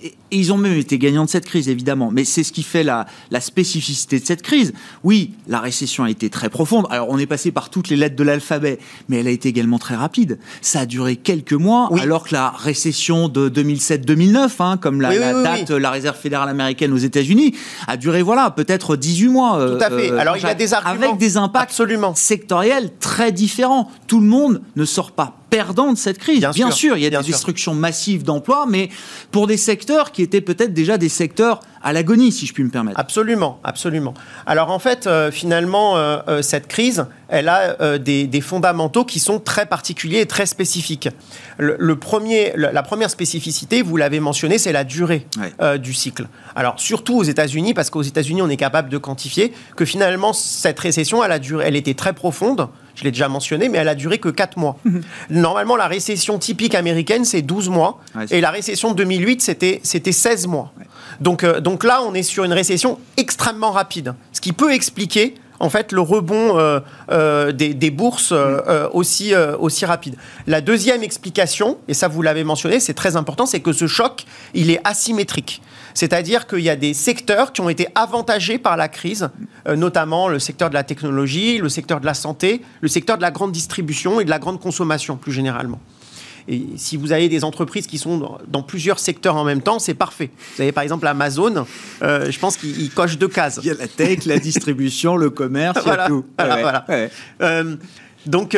et, 0.00 0.14
ils 0.30 0.52
ont 0.52 0.56
même 0.56 0.78
été 0.78 0.98
gagnants 0.98 1.26
de 1.26 1.30
cette 1.30 1.44
crise, 1.44 1.68
évidemment. 1.68 2.10
Mais 2.10 2.24
c'est 2.24 2.42
ce 2.42 2.52
qui 2.52 2.62
fait 2.62 2.82
la, 2.82 3.06
la, 3.30 3.40
spécificité 3.40 4.18
de 4.18 4.24
cette 4.24 4.42
crise. 4.42 4.72
Oui, 5.02 5.32
la 5.46 5.60
récession 5.60 6.04
a 6.04 6.10
été 6.10 6.30
très 6.30 6.48
profonde. 6.48 6.86
Alors, 6.90 7.08
on 7.10 7.18
est 7.18 7.26
passé 7.26 7.50
par 7.50 7.68
toutes 7.68 7.88
les 7.88 7.96
lettres 7.96 8.16
de 8.16 8.24
l'alphabet, 8.24 8.78
mais 9.08 9.18
elle 9.18 9.26
a 9.26 9.30
été 9.30 9.48
également 9.50 9.78
très 9.78 9.94
rapide. 9.94 10.38
Ça 10.62 10.80
a 10.80 10.86
duré 10.86 11.16
quelques 11.16 11.52
mois, 11.52 11.90
alors 12.00 12.24
que 12.24 12.34
la 12.34 12.50
récession 12.50 13.28
de 13.28 13.48
2007-2009, 13.48 14.50
hein, 14.60 14.76
comme 14.78 15.00
la, 15.00 15.14
la 15.14 15.42
date, 15.42 15.70
la 15.70 15.90
réserve 15.90 16.16
fédérale 16.16 16.48
américaine 16.48 16.92
aux 16.92 16.98
États-Unis, 16.98 17.54
a 17.86 17.96
duré, 17.96 18.22
voilà, 18.22 18.50
peut-être 18.50 18.96
18 18.96 19.28
mois 19.28 19.63
tout 19.66 19.84
à 19.84 19.90
fait. 19.90 20.10
Euh, 20.10 20.18
Alors, 20.18 20.36
il 20.36 20.42
y 20.42 20.46
a 20.46 20.54
des 20.54 20.74
arguments. 20.74 21.06
Avec 21.06 21.18
des 21.18 21.36
impacts 21.36 21.70
absolument. 21.70 22.14
sectoriels 22.14 22.90
très 22.98 23.32
différents. 23.32 23.90
Tout 24.06 24.20
le 24.20 24.26
monde 24.26 24.62
ne 24.76 24.84
sort 24.84 25.12
pas 25.12 25.36
perdant 25.54 25.92
de 25.92 25.98
cette 25.98 26.18
crise. 26.18 26.44
Bien, 26.52 26.72
sûr, 26.72 26.96
il 26.96 27.04
y 27.04 27.06
a 27.06 27.10
des 27.10 27.26
destructions 27.26 27.74
massives 27.74 28.24
d'emplois, 28.24 28.66
mais 28.68 28.88
pour 29.30 29.46
des 29.46 29.56
secteurs 29.56 30.10
qui 30.10 30.22
étaient 30.22 30.40
peut-être 30.40 30.74
déjà 30.74 30.98
des 30.98 31.08
secteurs 31.08 31.60
à 31.80 31.92
l'agonie, 31.92 32.32
si 32.32 32.46
je 32.46 32.52
puis 32.52 32.64
me 32.64 32.70
permettre. 32.70 32.98
Absolument, 32.98 33.60
absolument. 33.62 34.14
Alors 34.46 34.70
en 34.70 34.80
fait, 34.80 35.06
euh, 35.06 35.30
finalement, 35.30 35.96
euh, 35.96 36.18
euh, 36.26 36.42
cette 36.42 36.66
crise, 36.66 37.06
elle 37.28 37.48
a 37.48 37.98
des, 37.98 38.40
fondamentaux 38.40 39.04
qui 39.04 39.20
sont 39.20 39.38
très 39.38 39.66
particuliers 39.66 40.20
et 40.20 40.26
très 40.26 40.46
spécifiques. 40.46 41.08
Le, 41.58 41.96
premier, 41.96 42.52
la 42.56 42.82
première 42.82 43.10
spécificité, 43.10 43.82
vous 43.82 43.96
l'avez 43.96 44.20
mentionné, 44.20 44.58
c'est 44.58 44.72
la 44.72 44.84
durée 44.84 45.26
du 45.78 45.94
cycle. 45.94 46.28
Alors 46.54 46.78
surtout 46.78 47.16
aux 47.16 47.22
États-Unis, 47.22 47.74
parce 47.74 47.90
qu'aux 47.90 48.02
États-Unis, 48.02 48.42
on 48.42 48.48
est 48.48 48.56
capable 48.56 48.88
de 48.88 48.98
quantifier 48.98 49.52
que 49.76 49.84
finalement 49.84 50.32
cette 50.32 50.78
récession, 50.78 51.24
elle 51.24 51.32
a 51.32 51.38
duré, 51.38 51.64
elle 51.66 51.76
était 51.76 51.94
très 51.94 52.12
profonde 52.12 52.68
je 52.94 53.04
l'ai 53.04 53.10
déjà 53.10 53.28
mentionné, 53.28 53.68
mais 53.68 53.78
elle 53.78 53.88
a 53.88 53.94
duré 53.94 54.18
que 54.18 54.28
4 54.28 54.58
mois. 54.58 54.76
Mhm. 54.84 55.02
Normalement, 55.30 55.76
la 55.76 55.86
récession 55.86 56.38
typique 56.38 56.74
américaine, 56.74 57.24
c'est 57.24 57.42
12 57.42 57.68
mois, 57.68 58.00
et 58.30 58.40
la 58.40 58.50
récession 58.50 58.90
de 58.90 58.96
2008, 58.96 59.42
c'était 59.42 60.12
16 60.12 60.46
mois. 60.46 60.72
Donc, 61.20 61.44
euh, 61.44 61.60
donc 61.60 61.84
là, 61.84 62.02
on 62.02 62.14
est 62.14 62.22
sur 62.22 62.44
une 62.44 62.52
récession 62.52 62.98
extrêmement 63.16 63.70
rapide, 63.70 64.14
ce 64.32 64.40
qui 64.40 64.52
peut 64.52 64.72
expliquer 64.72 65.34
en 65.64 65.70
fait 65.70 65.92
le 65.92 66.02
rebond 66.02 66.58
euh, 66.58 66.80
euh, 67.10 67.50
des, 67.52 67.90
bourses 67.90 68.34
aussi, 68.92 69.34
aussi 69.34 69.86
rapide. 69.86 70.16
La 70.46 70.60
deuxième 70.60 71.02
explication, 71.02 71.78
et 71.88 71.94
ça 71.94 72.06
vous 72.06 72.20
l'avez 72.20 72.44
mentionné, 72.44 72.80
c'est 72.80 72.94
très 72.94 73.16
important, 73.16 73.46
c'est 73.46 73.60
que 73.60 73.72
ce 73.72 73.86
choc, 73.86 74.24
il 74.52 74.70
est 74.70 74.80
asymétrique. 74.84 75.62
C'est-à-dire 75.94 76.46
qu'il 76.46 76.60
y 76.60 76.68
a 76.68 76.76
des 76.76 76.92
secteurs 76.92 77.52
qui 77.52 77.60
ont 77.60 77.68
été 77.68 77.86
avantagés 77.94 78.58
par 78.58 78.76
la 78.76 78.88
crise, 78.88 79.30
euh, 79.66 79.76
notamment 79.76 80.28
le 80.28 80.38
secteur 80.38 80.68
de 80.68 80.74
la 80.74 80.82
technologie, 80.82 81.58
le 81.58 81.68
secteur 81.68 82.00
de 82.00 82.06
la 82.06 82.14
santé, 82.14 82.62
le 82.80 82.88
secteur 82.88 83.16
de 83.16 83.22
la 83.22 83.30
grande 83.30 83.52
distribution 83.52 84.20
et 84.20 84.24
de 84.24 84.30
la 84.30 84.40
grande 84.40 84.60
consommation 84.60 85.16
plus 85.16 85.32
généralement. 85.32 85.80
Et 86.48 86.62
si 86.76 86.96
vous 86.96 87.12
avez 87.12 87.28
des 87.28 87.44
entreprises 87.44 87.86
qui 87.86 87.98
sont 87.98 88.38
dans, 88.46 88.62
plusieurs 88.62 88.98
secteurs 88.98 89.36
en 89.36 89.44
même 89.44 89.62
temps, 89.62 89.78
c'est 89.78 89.94
parfait. 89.94 90.30
Vous 90.56 90.62
avez 90.62 90.72
par 90.72 90.82
exemple 90.82 91.06
Amazon, 91.06 91.66
euh, 92.02 92.30
je 92.30 92.38
pense 92.38 92.56
qu'il 92.56 92.90
coche 92.90 93.18
deux 93.18 93.28
cases. 93.28 93.60
Il 93.62 93.66
y 93.66 93.70
a 93.70 93.74
la 93.74 93.88
tech, 93.88 94.26
la 94.26 94.38
distribution, 94.38 95.16
le 95.16 95.30
commerce, 95.30 95.78
il 95.84 95.88
y 95.88 95.92
a 95.92 96.06
tout. 96.06 96.24
Voilà, 96.38 96.86
euh, 97.42 97.76
donc, 98.26 98.56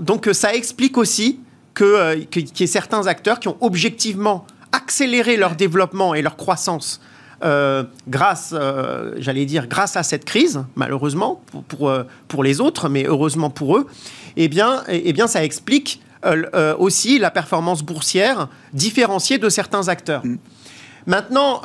donc, 0.00 0.28
ça 0.32 0.54
explique 0.54 0.96
aussi 0.96 1.40
qu'il 1.76 2.26
que, 2.30 2.40
y 2.40 2.62
ait 2.62 2.66
certains 2.66 3.06
acteurs 3.06 3.40
qui 3.40 3.48
ont 3.48 3.56
objectivement 3.60 4.46
accélérer 4.72 5.36
leur 5.36 5.56
développement 5.56 6.14
et 6.14 6.22
leur 6.22 6.36
croissance 6.36 7.00
euh, 7.44 7.84
grâce, 8.08 8.54
euh, 8.56 9.12
j'allais 9.18 9.44
dire, 9.44 9.66
grâce 9.66 9.96
à 9.96 10.02
cette 10.02 10.24
crise, 10.24 10.64
malheureusement 10.76 11.42
pour, 11.46 11.62
pour, 11.64 11.88
euh, 11.90 12.04
pour, 12.26 12.42
les 12.42 12.60
autres, 12.60 12.88
mais 12.88 13.04
heureusement 13.04 13.50
pour 13.50 13.76
eux, 13.76 13.86
eh 14.36 14.48
bien, 14.48 14.82
eh 14.88 15.12
bien 15.12 15.26
ça 15.26 15.44
explique 15.44 16.00
aussi 16.78 17.18
la 17.18 17.30
performance 17.30 17.82
boursière 17.82 18.48
différenciée 18.72 19.38
de 19.38 19.48
certains 19.48 19.88
acteurs. 19.88 20.24
Mm. 20.24 20.36
Maintenant, 21.06 21.60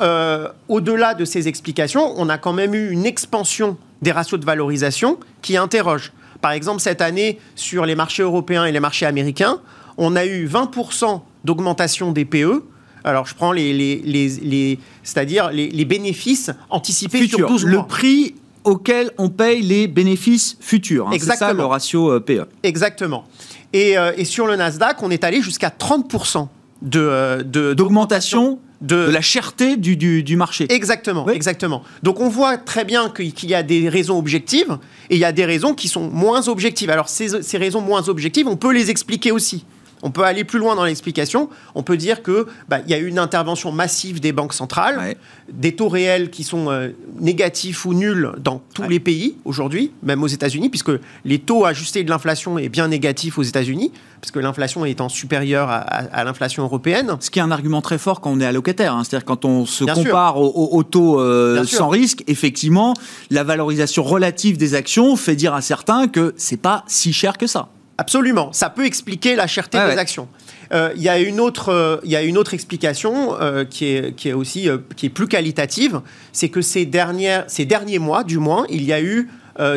au-delà 0.68 1.14
de 1.14 1.24
ces 1.24 1.48
explications, 1.48 2.12
on 2.16 2.28
a 2.28 2.38
quand 2.38 2.52
même 2.52 2.74
eu 2.74 2.90
une 2.90 3.06
expansion 3.06 3.76
des 4.02 4.12
ratios 4.12 4.38
de 4.38 4.44
valorisation 4.44 5.18
qui 5.42 5.56
interroge. 5.56 6.12
Par 6.40 6.52
exemple, 6.52 6.80
cette 6.80 7.00
année, 7.00 7.38
sur 7.54 7.86
les 7.86 7.94
marchés 7.94 8.22
européens 8.22 8.64
et 8.64 8.72
les 8.72 8.80
marchés 8.80 9.06
américains, 9.06 9.60
on 9.98 10.16
a 10.16 10.24
eu 10.24 10.46
20% 10.46 11.20
d'augmentation 11.44 12.12
des 12.12 12.24
PE. 12.24 12.62
Alors, 13.04 13.26
je 13.26 13.34
prends 13.34 13.52
les, 13.52 13.72
les, 13.72 14.78
c'est-à-dire 15.02 15.50
les, 15.50 15.84
bénéfices 15.84 16.50
anticipés 16.68 17.26
sur 17.26 17.46
12 17.46 17.64
mois. 17.66 17.72
Le 17.72 17.86
prix 17.86 18.34
auquel 18.64 19.10
on 19.16 19.30
paye 19.30 19.62
les 19.62 19.88
bénéfices 19.88 20.56
futurs. 20.60 21.08
Hein, 21.08 21.16
c'est 21.18 21.36
ça 21.36 21.52
le 21.54 21.64
ratio 21.64 22.12
euh, 22.12 22.20
PE. 22.20 22.46
Exactement. 22.62 23.24
Et, 23.72 23.96
euh, 23.96 24.12
et, 24.16 24.24
sur 24.24 24.46
le 24.46 24.56
Nasdaq, 24.56 25.02
on 25.02 25.10
est 25.10 25.24
allé 25.24 25.42
jusqu'à 25.42 25.68
30% 25.68 26.48
de, 26.82 27.42
de, 27.42 27.74
d'augmentation 27.74 28.58
de... 28.80 28.96
la 28.96 29.20
cherté 29.20 29.76
du, 29.76 29.96
du, 29.96 30.36
marché. 30.36 30.66
Exactement, 30.70 31.28
exactement. 31.28 31.82
Donc 32.02 32.20
on 32.20 32.28
voit 32.28 32.56
très 32.56 32.84
bien 32.84 33.10
qu'il 33.10 33.50
y 33.50 33.54
a 33.54 33.62
des 33.62 33.88
raisons 33.88 34.18
objectives 34.18 34.78
et 35.10 35.16
il 35.16 35.20
y 35.20 35.24
a 35.24 35.32
des 35.32 35.44
raisons 35.44 35.74
qui 35.74 35.88
sont 35.88 36.08
moins 36.08 36.48
objectives. 36.48 36.90
Alors 36.90 37.08
ces, 37.08 37.42
ces 37.42 37.58
raisons 37.58 37.80
moins 37.80 38.08
objectives, 38.08 38.48
on 38.48 38.56
peut 38.56 38.72
les 38.72 38.90
expliquer 38.90 39.30
aussi. 39.30 39.64
On 40.02 40.10
peut 40.10 40.24
aller 40.24 40.44
plus 40.44 40.58
loin 40.58 40.76
dans 40.76 40.84
l'explication. 40.84 41.48
On 41.74 41.82
peut 41.82 41.96
dire 41.96 42.22
que 42.22 42.46
bah, 42.68 42.78
il 42.84 42.90
y 42.90 42.94
a 42.94 42.98
eu 42.98 43.06
une 43.06 43.18
intervention 43.18 43.72
massive 43.72 44.20
des 44.20 44.32
banques 44.32 44.54
centrales, 44.54 45.16
des 45.52 45.74
taux 45.74 45.88
réels 45.88 46.30
qui 46.30 46.44
sont 46.44 46.70
euh, 46.70 46.88
négatifs 47.20 47.84
ou 47.84 47.94
nuls 47.94 48.32
dans 48.38 48.62
tous 48.74 48.88
les 48.88 49.00
pays 49.00 49.36
aujourd'hui, 49.44 49.92
même 50.02 50.22
aux 50.22 50.28
États-Unis, 50.28 50.68
puisque 50.68 50.92
les 51.24 51.38
taux 51.38 51.64
ajustés 51.64 52.04
de 52.04 52.10
l'inflation 52.10 52.58
est 52.58 52.68
bien 52.68 52.88
négatif 52.88 53.38
aux 53.38 53.42
États-Unis, 53.42 53.92
parce 54.20 54.30
que 54.30 54.38
l'inflation 54.38 54.84
étant 54.84 55.08
supérieure 55.08 55.68
à, 55.70 56.24
l'inflation 56.24 56.62
européenne. 56.62 57.16
Ce 57.20 57.30
qui 57.30 57.38
est 57.38 57.42
un 57.42 57.50
argument 57.50 57.80
très 57.80 57.98
fort 57.98 58.20
quand 58.20 58.30
on 58.30 58.40
est 58.40 58.46
allocataire, 58.46 58.94
hein. 58.94 59.02
c'est-à-dire 59.04 59.24
quand 59.24 59.44
on 59.44 59.66
se 59.66 59.84
compare 59.84 60.38
aux 60.38 60.82
taux 60.82 61.20
euh, 61.20 61.64
sans 61.64 61.88
risque, 61.88 62.24
effectivement, 62.26 62.94
la 63.30 63.44
valorisation 63.44 64.02
relative 64.02 64.56
des 64.56 64.74
actions 64.74 65.16
fait 65.16 65.36
dire 65.36 65.54
à 65.54 65.62
certains 65.62 66.08
que 66.08 66.34
c'est 66.36 66.60
pas 66.60 66.84
si 66.86 67.12
cher 67.12 67.38
que 67.38 67.46
ça. 67.46 67.68
Absolument, 68.00 68.50
ça 68.54 68.70
peut 68.70 68.86
expliquer 68.86 69.36
la 69.36 69.46
cherté 69.46 69.76
des 69.76 69.98
actions. 69.98 70.26
Euh, 70.72 70.90
il 70.96 71.02
y 71.02 71.10
a 71.10 71.18
une 71.18 71.38
autre, 71.38 71.68
euh, 71.68 71.98
y 72.04 72.16
a 72.16 72.22
une 72.22 72.38
autre 72.38 72.54
explication 72.54 73.38
euh, 73.38 73.66
qui 73.66 73.84
est 73.88 74.14
qui 74.16 74.30
est 74.30 74.32
aussi 74.32 74.70
qui 74.96 75.04
est 75.04 75.10
plus 75.10 75.28
qualitative, 75.28 76.00
c'est 76.32 76.48
que 76.48 76.62
ces 76.62 76.86
dernières, 76.86 77.44
ces 77.48 77.66
derniers 77.66 77.98
mois, 77.98 78.24
du 78.24 78.38
moins, 78.38 78.64
il 78.70 78.84
y 78.84 78.94
a 78.94 79.02
eu 79.02 79.28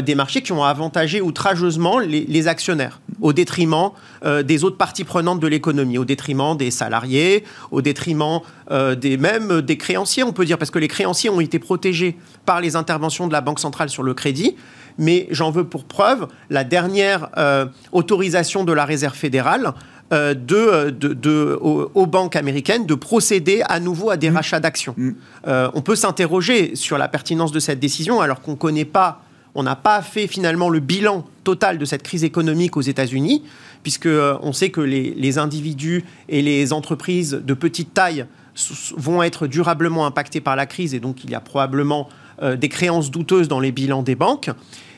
des 0.01 0.15
marchés 0.15 0.41
qui 0.41 0.53
ont 0.53 0.63
avantagé 0.63 1.19
outrageusement 1.19 1.99
les, 1.99 2.47
actionnaires, 2.47 3.01
au 3.19 3.33
détriment 3.33 3.89
des 4.45 4.63
autres 4.63 4.77
parties 4.77 5.03
prenantes 5.03 5.41
de 5.41 5.47
l'économie, 5.47 5.97
au 5.97 6.05
détriment 6.05 6.55
des 6.55 6.71
salariés, 6.71 7.43
au 7.69 7.81
détriment 7.81 8.39
des 8.71 9.17
même 9.17 9.61
des 9.61 9.75
créanciers, 9.75 10.23
on 10.23 10.31
peut 10.31 10.45
dire, 10.45 10.57
parce 10.57 10.71
que 10.71 10.79
les 10.79 10.87
créanciers 10.87 11.29
ont 11.29 11.41
été 11.41 11.59
protégés 11.59 12.15
par 12.45 12.61
les 12.61 12.77
interventions 12.77 13.27
de 13.27 13.33
la 13.33 13.41
Banque 13.41 13.59
centrale 13.59 13.89
sur 13.89 14.03
le 14.03 14.13
crédit 14.13 14.55
mais 14.97 15.27
j'en 15.31 15.51
veux 15.51 15.63
pour 15.63 15.85
preuve 15.85 16.27
la 16.49 16.63
dernière 16.63 17.29
euh, 17.37 17.65
autorisation 17.91 18.63
de 18.63 18.73
la 18.73 18.85
Réserve 18.85 19.15
fédérale 19.15 19.73
euh, 20.11 20.35
euh, 20.51 20.91
de, 20.91 21.59
aux, 21.61 22.05
banques 22.05 22.35
américaines 22.35 22.85
de 22.85 22.95
procéder 22.95 23.63
à 23.67 23.79
nouveau 23.79 24.09
à 24.09 24.17
des 24.17 24.29
mmh. 24.29 24.35
rachats 24.35 24.59
d'actions. 24.59 24.95
Mmh. 24.97 25.11
on 25.73 25.81
peut 25.81 25.95
s'interroger 25.95 26.75
sur 26.75 26.97
la 26.97 27.07
pertinence 27.07 27.51
de 27.51 27.59
cette 27.59 27.79
décision 27.79 28.21
alors 28.21 28.41
qu'on 28.41 28.51
ne 28.51 28.57
connaît 28.57 28.85
pas, 28.85 29.21
on 29.55 29.63
n'a 29.63 29.75
pas 29.75 30.01
fait 30.01 30.27
finalement 30.27 30.69
le 30.69 30.79
bilan 30.79 31.25
total 31.43 31.77
de 31.77 31.85
cette 31.85 32.03
crise 32.03 32.23
économique 32.23 32.77
aux 32.77 32.81
États-Unis, 32.81 33.43
puisque 33.81 34.09
on 34.41 34.53
sait 34.53 34.69
que 34.69 34.81
les, 34.81 35.13
les, 35.15 35.37
individus 35.37 36.03
et 36.29 36.41
les 36.41 36.73
entreprises 36.73 37.41
de 37.43 37.53
petite 37.53 37.93
taille 37.93 38.25
vont 38.95 39.23
être 39.23 39.47
durablement 39.47 40.05
impactés 40.05 40.41
par 40.41 40.55
la 40.55 40.65
crise 40.65 40.93
et 40.93 40.99
donc 40.99 41.23
il 41.23 41.31
y 41.31 41.35
a 41.35 41.39
probablement 41.39 42.07
euh, 42.41 42.55
des 42.55 42.69
créances 42.69 43.11
douteuses 43.11 43.47
dans 43.47 43.59
les 43.59 43.71
bilans 43.71 44.03
des 44.03 44.15
banques. 44.15 44.49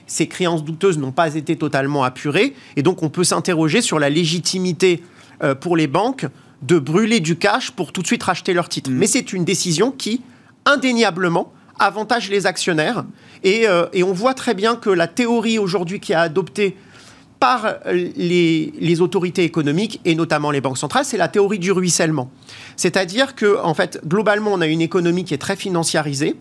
Ces 0.08 0.28
créances 0.28 0.64
douteuses 0.64 0.98
n'ont 0.98 1.12
pas 1.12 1.36
été 1.36 1.56
totalement 1.56 2.04
apurées 2.04 2.54
et 2.76 2.84
donc 2.84 3.04
on 3.04 3.10
peut 3.10 3.24
s'interroger 3.24 3.82
sur 3.82 4.00
la 4.00 4.10
légitimité 4.10 5.04
euh, 5.44 5.56
pour 5.56 5.76
les 5.76 5.88
banques 5.88 6.28
de 6.62 6.80
brûler 6.80 7.20
du 7.20 7.36
cash 7.36 7.72
pour 7.72 7.92
tout 7.92 8.02
de 8.02 8.08
suite 8.08 8.24
racheter 8.24 8.54
leurs 8.54 8.70
titres. 8.70 8.90
Mm. 8.90 8.96
Mais 8.96 9.08
c'est 9.08 9.34
une 9.34 9.44
décision 9.44 9.92
qui, 9.92 10.22
indéniablement, 10.66 11.52
avantage 11.80 12.30
les 12.30 12.46
actionnaires. 12.46 13.04
Euh, 13.46 13.88
et, 13.92 14.04
on 14.04 14.14
voit 14.14 14.34
très 14.34 14.54
bien 14.54 14.76
que 14.76 14.90
la 14.90 15.08
théorie 15.08 15.60
aujourd'hui 15.60 16.00
qui 16.00 16.14
a 16.14 16.22
adoptée 16.22 16.78
par 17.40 17.76
les, 17.92 18.74
les, 18.80 19.02
autorités 19.02 19.44
économiques 19.44 20.00
et 20.06 20.16
notamment 20.16 20.52
les 20.52 20.62
banques 20.62 20.78
centrales, 20.78 21.04
c'est 21.04 21.18
la 21.18 21.28
théorie 21.28 21.60
du 21.60 21.72
ruissellement. 21.72 22.32
C'est-à-dire 22.78 23.36
que, 23.36 23.62
en 23.62 23.74
fait, 23.74 24.00
globalement, 24.08 24.54
on 24.54 24.62
a 24.62 24.68
une 24.68 24.82
économie 24.82 25.26
qui 25.26 25.34
est 25.34 25.40
très 25.40 25.58
financiarisée. 25.58 26.38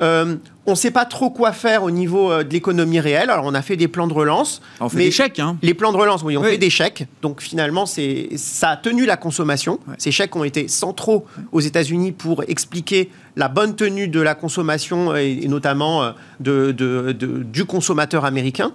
Euh, 0.00 0.36
on 0.66 0.72
ne 0.72 0.76
sait 0.76 0.90
pas 0.90 1.06
trop 1.06 1.30
quoi 1.30 1.52
faire 1.52 1.82
au 1.82 1.90
niveau 1.90 2.30
euh, 2.30 2.44
de 2.44 2.52
l'économie 2.52 3.00
réelle. 3.00 3.30
Alors, 3.30 3.44
on 3.46 3.54
a 3.54 3.62
fait 3.62 3.76
des 3.76 3.88
plans 3.88 4.06
de 4.06 4.12
relance. 4.12 4.60
On 4.80 4.88
fait 4.88 4.98
des 4.98 5.10
chèques. 5.10 5.38
Hein. 5.38 5.56
Les 5.62 5.74
plans 5.74 5.92
de 5.92 5.96
relance, 5.96 6.22
oui, 6.22 6.36
on 6.36 6.42
fait 6.42 6.58
des 6.58 6.70
chèques. 6.70 7.06
Donc, 7.22 7.40
finalement, 7.40 7.86
ça 7.86 8.70
a 8.70 8.76
tenu 8.76 9.06
la 9.06 9.16
consommation. 9.16 9.80
Ces 9.96 10.12
chèques 10.12 10.36
ont 10.36 10.44
été 10.44 10.68
centraux 10.68 11.26
aux 11.52 11.60
États-Unis 11.60 12.12
pour 12.12 12.44
expliquer 12.48 13.10
la 13.36 13.48
bonne 13.48 13.76
tenue 13.76 14.08
de 14.08 14.20
la 14.20 14.34
consommation 14.34 15.14
et, 15.16 15.46
notamment 15.48 16.12
euh, 16.46 16.72
du 16.72 17.64
consommateur 17.64 18.24
américain. 18.24 18.72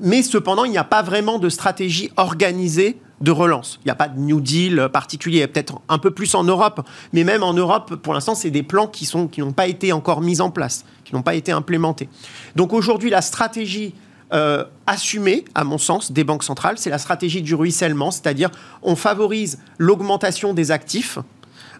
mais 0.00 0.22
cependant, 0.22 0.64
il 0.64 0.70
n'y 0.70 0.78
a 0.78 0.84
pas 0.84 1.02
vraiment 1.02 1.38
de 1.38 1.48
stratégie 1.48 2.10
organisée 2.16 2.98
de 3.20 3.30
relance. 3.30 3.78
Il 3.82 3.88
n'y 3.88 3.90
a 3.90 3.96
pas 3.96 4.08
de 4.08 4.18
New 4.18 4.40
Deal 4.40 4.88
particulier, 4.92 5.46
peut-être 5.46 5.80
un 5.88 5.98
peu 5.98 6.10
plus 6.10 6.34
en 6.34 6.44
Europe, 6.44 6.86
mais 7.12 7.24
même 7.24 7.42
en 7.42 7.52
Europe, 7.52 7.96
pour 7.96 8.14
l'instant, 8.14 8.34
c'est 8.34 8.50
des 8.50 8.62
plans 8.62 8.86
qui 8.86 9.06
sont 9.06 9.26
qui 9.26 9.40
n'ont 9.40 9.52
pas 9.52 9.66
été 9.66 9.92
encore 9.92 10.20
mis 10.20 10.40
en 10.40 10.50
place, 10.50 10.84
qui 11.04 11.14
n'ont 11.14 11.22
pas 11.22 11.34
été 11.34 11.52
implémentés. 11.52 12.08
Donc 12.56 12.72
aujourd'hui, 12.72 13.10
la 13.10 13.22
stratégie 13.22 13.94
euh, 14.32 14.64
assumée, 14.86 15.44
à 15.54 15.64
mon 15.64 15.78
sens, 15.78 16.12
des 16.12 16.22
banques 16.22 16.44
centrales, 16.44 16.76
c'est 16.76 16.90
la 16.90 16.98
stratégie 16.98 17.40
du 17.40 17.54
ruissellement, 17.54 18.10
c'est-à-dire 18.10 18.50
on 18.82 18.94
favorise 18.94 19.58
l'augmentation 19.78 20.52
des 20.52 20.70
actifs, 20.70 21.18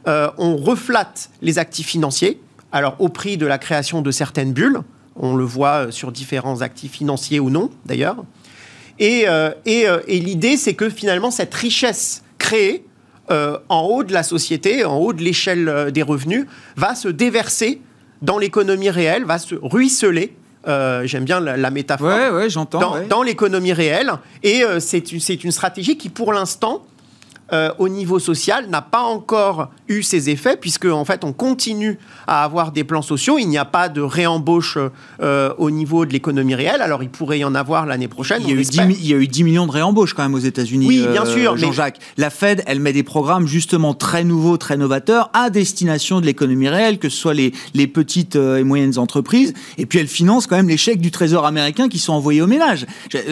euh, 0.07 0.31
on 0.39 0.57
reflate 0.57 1.31
les 1.43 1.59
actifs 1.59 1.87
financiers, 1.87 2.41
alors 2.73 2.97
au 3.01 3.11
prix 3.11 3.37
de 3.37 3.47
la 3.47 3.59
création 3.59 4.01
de 4.01 4.11
certaines 4.11 4.55
bulles, 4.55 4.81
on 5.17 5.37
le 5.37 5.45
voit 5.45 5.93
sur 5.93 6.11
différents 6.11 6.63
actifs 6.63 6.93
financiers 6.93 7.41
ou 7.41 7.51
non, 7.51 7.71
d'ailleurs. 7.85 8.25
Euh, 9.01 9.53
euh, 9.67 10.01
et, 10.07 10.21
l'idée, 10.21 10.57
c'est 10.57 10.75
que 10.75 10.89
finalement, 10.89 11.31
cette 11.31 11.55
richesse 11.55 12.23
créée 12.39 12.85
euh, 13.31 13.59
en 13.69 13.83
haut 13.83 14.05
de 14.05 14.13
la 14.13 14.23
société, 14.23 14.85
en 14.85 14.97
haut 14.97 15.13
de 15.13 15.23
l'échelle 15.23 15.91
des 15.93 16.03
revenus, 16.03 16.47
va 16.77 16.95
se 16.95 17.09
déverser 17.09 17.81
dans 18.23 18.39
l'économie 18.39 18.91
réelle, 18.91 19.25
va 19.25 19.39
se 19.39 19.55
ruisseler 19.55 20.35
j'aime 21.05 21.25
bien 21.25 21.41
la, 21.41 21.71
métaphore, 21.71 22.47
j'entends, 22.49 22.97
dans, 23.09 23.23
l'économie 23.23 23.73
réelle. 23.73 24.13
Et 24.43 24.63
c'est 24.81 25.13
une, 25.13 25.51
stratégie 25.51 25.97
qui, 25.97 26.11
pour 26.11 26.35
l'instant, 26.35 26.85
euh, 27.53 27.71
au 27.79 27.89
niveau 27.89 28.19
social 28.19 28.69
n'a 28.69 28.83
pas 28.83 29.01
encore 29.01 29.71
eu 29.89 30.03
ses 30.03 30.29
effets 30.29 30.59
puisque 30.59 30.85
en 30.85 31.07
fait 31.07 31.25
on 31.25 31.33
continue 31.33 31.99
à 32.27 32.45
avoir 32.45 32.73
des 32.73 32.85
plans 32.85 33.01
sociaux. 33.01 33.39
Il 33.39 33.49
n'y 33.49 33.57
a 33.57 33.65
pas 33.65 33.89
de 33.89 34.03
réembauche 34.03 34.77
euh, 35.23 35.55
au 35.57 35.71
niveau 35.71 36.05
de 36.05 36.13
l'économie 36.13 36.55
réelle. 36.55 36.83
Alors 36.83 37.03
il 37.03 37.09
pourrait 37.09 37.39
y 37.39 37.45
en 37.45 37.55
avoir 37.55 37.87
l'année 37.87 38.09
prochaine. 38.09 38.43
Il 38.43 38.51
y, 38.51 38.53
a 38.53 38.57
eu 38.57 38.65
10, 38.65 38.81
il 39.01 39.07
y, 39.07 39.15
a 39.15 39.17
eu 39.17 39.27
10, 39.27 39.45
millions 39.45 39.67
de 39.67 39.73
réembauches 39.73 40.13
quand 40.13 40.23
même 40.23 40.35
aux 40.35 40.39
États-Unis. 40.39 40.87
Oui, 40.87 41.07
bien 41.11 41.25
euh, 41.25 41.35
sûr. 41.35 41.57
Jean-Jacques, 41.57 41.99
la 42.19 42.29
Fed, 42.29 42.63
elle 42.67 42.81
met 42.81 42.93
des 42.93 43.03
programmes 43.03 43.47
justement 43.47 43.95
très 43.95 44.25
nouveaux, 44.25 44.59
très 44.59 44.77
novateurs 44.77 45.31
à 45.33 45.49
destination 45.49 46.21
de 46.21 46.27
l'économie 46.27 46.69
réelle, 46.69 46.99
que 46.99 47.09
ce 47.09 47.17
soit 47.17 47.35
les, 47.35 47.53
les 47.73 47.87
petites 47.87 48.37
et 48.37 48.63
moyennes 48.63 48.99
entreprises. 48.99 49.55
Et 49.79 49.87
puis 49.87 49.99
elle 49.99 50.09
finance 50.09 50.47
quand 50.47 50.57
même 50.57 50.69
les 50.69 50.77
chèques 50.77 51.01
du 51.01 51.11
Trésor 51.11 51.47
américain 51.47 51.89
qui 51.89 51.99
sont 51.99 52.13
envoyés 52.13 52.43
aux 52.43 52.47
ménages. 52.47 52.85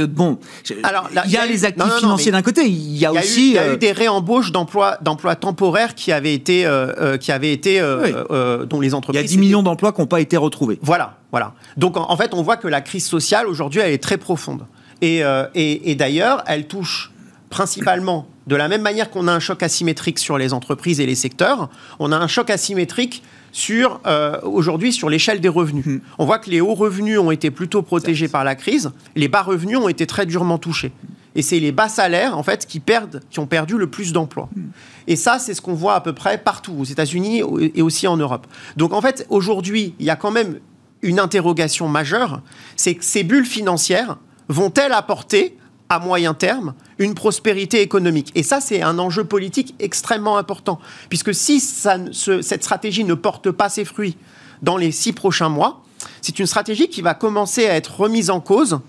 bon, 0.08 0.38
Alors, 0.82 1.10
il 1.26 1.30
y, 1.30 1.36
a, 1.36 1.44
les 1.44 1.66
actifs 1.66 1.98
financiers 1.98 2.32
d'un 2.32 2.42
côté. 2.42 2.66
Il 2.66 2.96
y 2.96 3.04
a, 3.04 3.12
aussi. 3.12 3.50
il 3.50 3.54
y 3.54 3.58
a 3.58 3.74
eu 3.74 3.76
des 3.76 3.92
embauche 4.08 4.52
d'emplois 4.52 4.98
d'emplois 5.00 5.36
temporaires 5.36 5.94
qui 5.94 6.12
avaient 6.12 6.34
été 6.34 6.66
euh, 6.66 6.92
euh, 6.98 7.16
qui 7.16 7.32
avaient 7.32 7.52
été 7.52 7.80
euh, 7.80 8.66
dont 8.66 8.80
les 8.80 8.94
entreprises. 8.94 9.20
Il 9.20 9.24
y 9.24 9.26
a 9.26 9.28
10 9.28 9.38
millions 9.38 9.62
d'emplois 9.62 9.92
qui 9.92 10.00
n'ont 10.00 10.06
pas 10.06 10.20
été 10.20 10.36
retrouvés. 10.36 10.78
Voilà, 10.82 11.18
voilà. 11.30 11.54
Donc 11.76 11.96
en, 11.96 12.16
fait, 12.16 12.34
on 12.34 12.42
voit 12.42 12.56
que 12.56 12.68
la 12.68 12.80
crise 12.80 13.06
sociale 13.06 13.46
aujourd'hui, 13.46 13.80
elle 13.80 13.92
est 13.92 14.02
très 14.02 14.18
profonde. 14.18 14.66
Et, 15.02 15.22
et, 15.54 15.90
et 15.90 15.94
d'ailleurs, 15.94 16.42
elle 16.46 16.66
touche 16.66 17.12
principalement 17.50 18.26
de 18.46 18.56
la 18.56 18.68
même 18.68 18.82
manière 18.82 19.10
qu'on 19.10 19.28
a 19.28 19.32
un 19.32 19.40
choc 19.40 19.62
asymétrique 19.62 20.18
sur 20.18 20.38
les 20.38 20.52
entreprises 20.52 21.00
et 21.00 21.06
les 21.06 21.14
secteurs, 21.14 21.68
on 21.98 22.12
a 22.12 22.16
un 22.16 22.28
choc 22.28 22.48
asymétrique 22.50 23.22
sur 23.52 24.00
aujourd'hui 24.42 24.92
sur 24.92 25.10
l'échelle 25.10 25.40
des 25.40 25.48
revenus. 25.48 25.86
Hmm. 25.86 25.98
On 26.18 26.24
voit 26.24 26.38
que 26.38 26.50
les 26.50 26.60
hauts 26.60 26.74
revenus 26.74 27.18
ont 27.18 27.30
été 27.30 27.50
plutôt 27.50 27.82
protégés 27.82 28.28
par 28.28 28.44
la 28.44 28.54
crise, 28.54 28.90
les 29.14 29.28
bas 29.28 29.42
revenus 29.42 29.78
ont 29.78 29.88
été 29.88 30.06
très 30.06 30.26
durement 30.26 30.58
touchés. 30.58 30.92
Et 31.36 31.42
c'est 31.42 31.60
les 31.60 31.70
bas 31.70 31.88
salaires, 31.88 32.36
en 32.36 32.42
fait, 32.42 32.66
qui, 32.66 32.80
perdent, 32.80 33.20
qui 33.30 33.38
ont 33.38 33.46
perdu 33.46 33.76
le 33.76 33.86
plus 33.88 34.12
d'emplois. 34.12 34.48
Hmm. 34.56 34.70
Et 35.06 35.14
ça, 35.14 35.38
c'est 35.38 35.54
ce 35.54 35.60
qu'on 35.60 35.74
voit 35.74 35.94
à 35.94 36.00
peu 36.00 36.14
près 36.14 36.38
partout, 36.38 36.74
aux 36.76 36.84
États-Unis 36.84 37.42
et 37.74 37.82
aussi 37.82 38.08
en 38.08 38.16
Europe. 38.16 38.46
Donc, 38.76 38.92
en 38.92 39.02
fait, 39.02 39.26
aujourd'hui, 39.28 39.94
il 40.00 40.06
y 40.06 40.10
a 40.10 40.16
quand 40.16 40.32
même 40.32 40.58
une 41.02 41.20
interrogation 41.20 41.88
majeure, 41.88 42.40
c'est 42.74 42.94
que 42.94 43.04
ces 43.04 43.22
bulles 43.22 43.46
financières 43.46 44.16
vont-elles 44.48 44.92
apporter 44.92 45.56
à 45.88 45.98
moyen 45.98 46.34
terme 46.34 46.74
une 46.98 47.14
prospérité 47.14 47.82
économique? 47.82 48.32
Et 48.34 48.42
ça, 48.42 48.60
c'est 48.60 48.82
un 48.82 48.98
enjeu 48.98 49.24
politique 49.24 49.74
extrêmement 49.78 50.38
important, 50.38 50.80
puisque 51.10 51.34
si 51.34 51.60
cette 51.60 52.64
stratégie 52.64 53.04
ne 53.04 53.14
porte 53.14 53.50
pas 53.50 53.68
ses 53.68 53.84
fruits 53.84 54.16
dans 54.62 54.78
les 54.78 54.90
six 54.90 55.12
prochains 55.12 55.50
mois, 55.50 55.82
c'est 56.22 56.38
une 56.38 56.46
stratégie 56.46 56.88
qui 56.88 57.02
va 57.02 57.14
commencer 57.14 57.66
à 57.66 57.74
être 57.74 58.00
remise 58.00 58.30
en 58.30 58.40
cause 58.40 58.80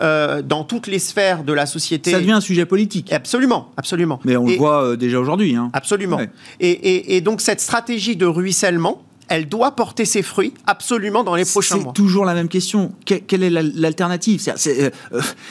euh, 0.00 0.42
dans 0.42 0.64
toutes 0.64 0.86
les 0.86 0.98
sphères 0.98 1.44
de 1.44 1.52
la 1.52 1.66
société. 1.66 2.10
Ça 2.10 2.18
devient 2.18 2.32
un 2.32 2.40
sujet 2.40 2.66
politique. 2.66 3.12
Absolument, 3.12 3.70
absolument. 3.76 4.20
Mais 4.24 4.36
on 4.36 4.46
le 4.46 4.56
voit 4.56 4.82
euh, 4.82 4.96
déjà 4.96 5.18
aujourd'hui. 5.18 5.56
Hein. 5.56 5.70
Absolument. 5.72 6.20
Et, 6.60 7.16
et, 7.16 7.20
donc 7.20 7.40
cette 7.40 7.60
stratégie 7.60 8.16
de 8.16 8.26
ruissellement, 8.26 9.02
elle 9.28 9.48
doit 9.48 9.72
porter 9.72 10.04
ses 10.04 10.22
fruits 10.22 10.54
absolument 10.66 11.24
dans 11.24 11.34
les 11.34 11.44
prochains 11.44 11.76
mois. 11.76 11.92
C'est 11.94 12.00
toujours 12.00 12.24
la 12.24 12.34
même 12.34 12.48
question. 12.48 12.92
quelle 13.04 13.42
est 13.42 13.50
l'alternative? 13.50 14.42
Euh, 14.66 14.90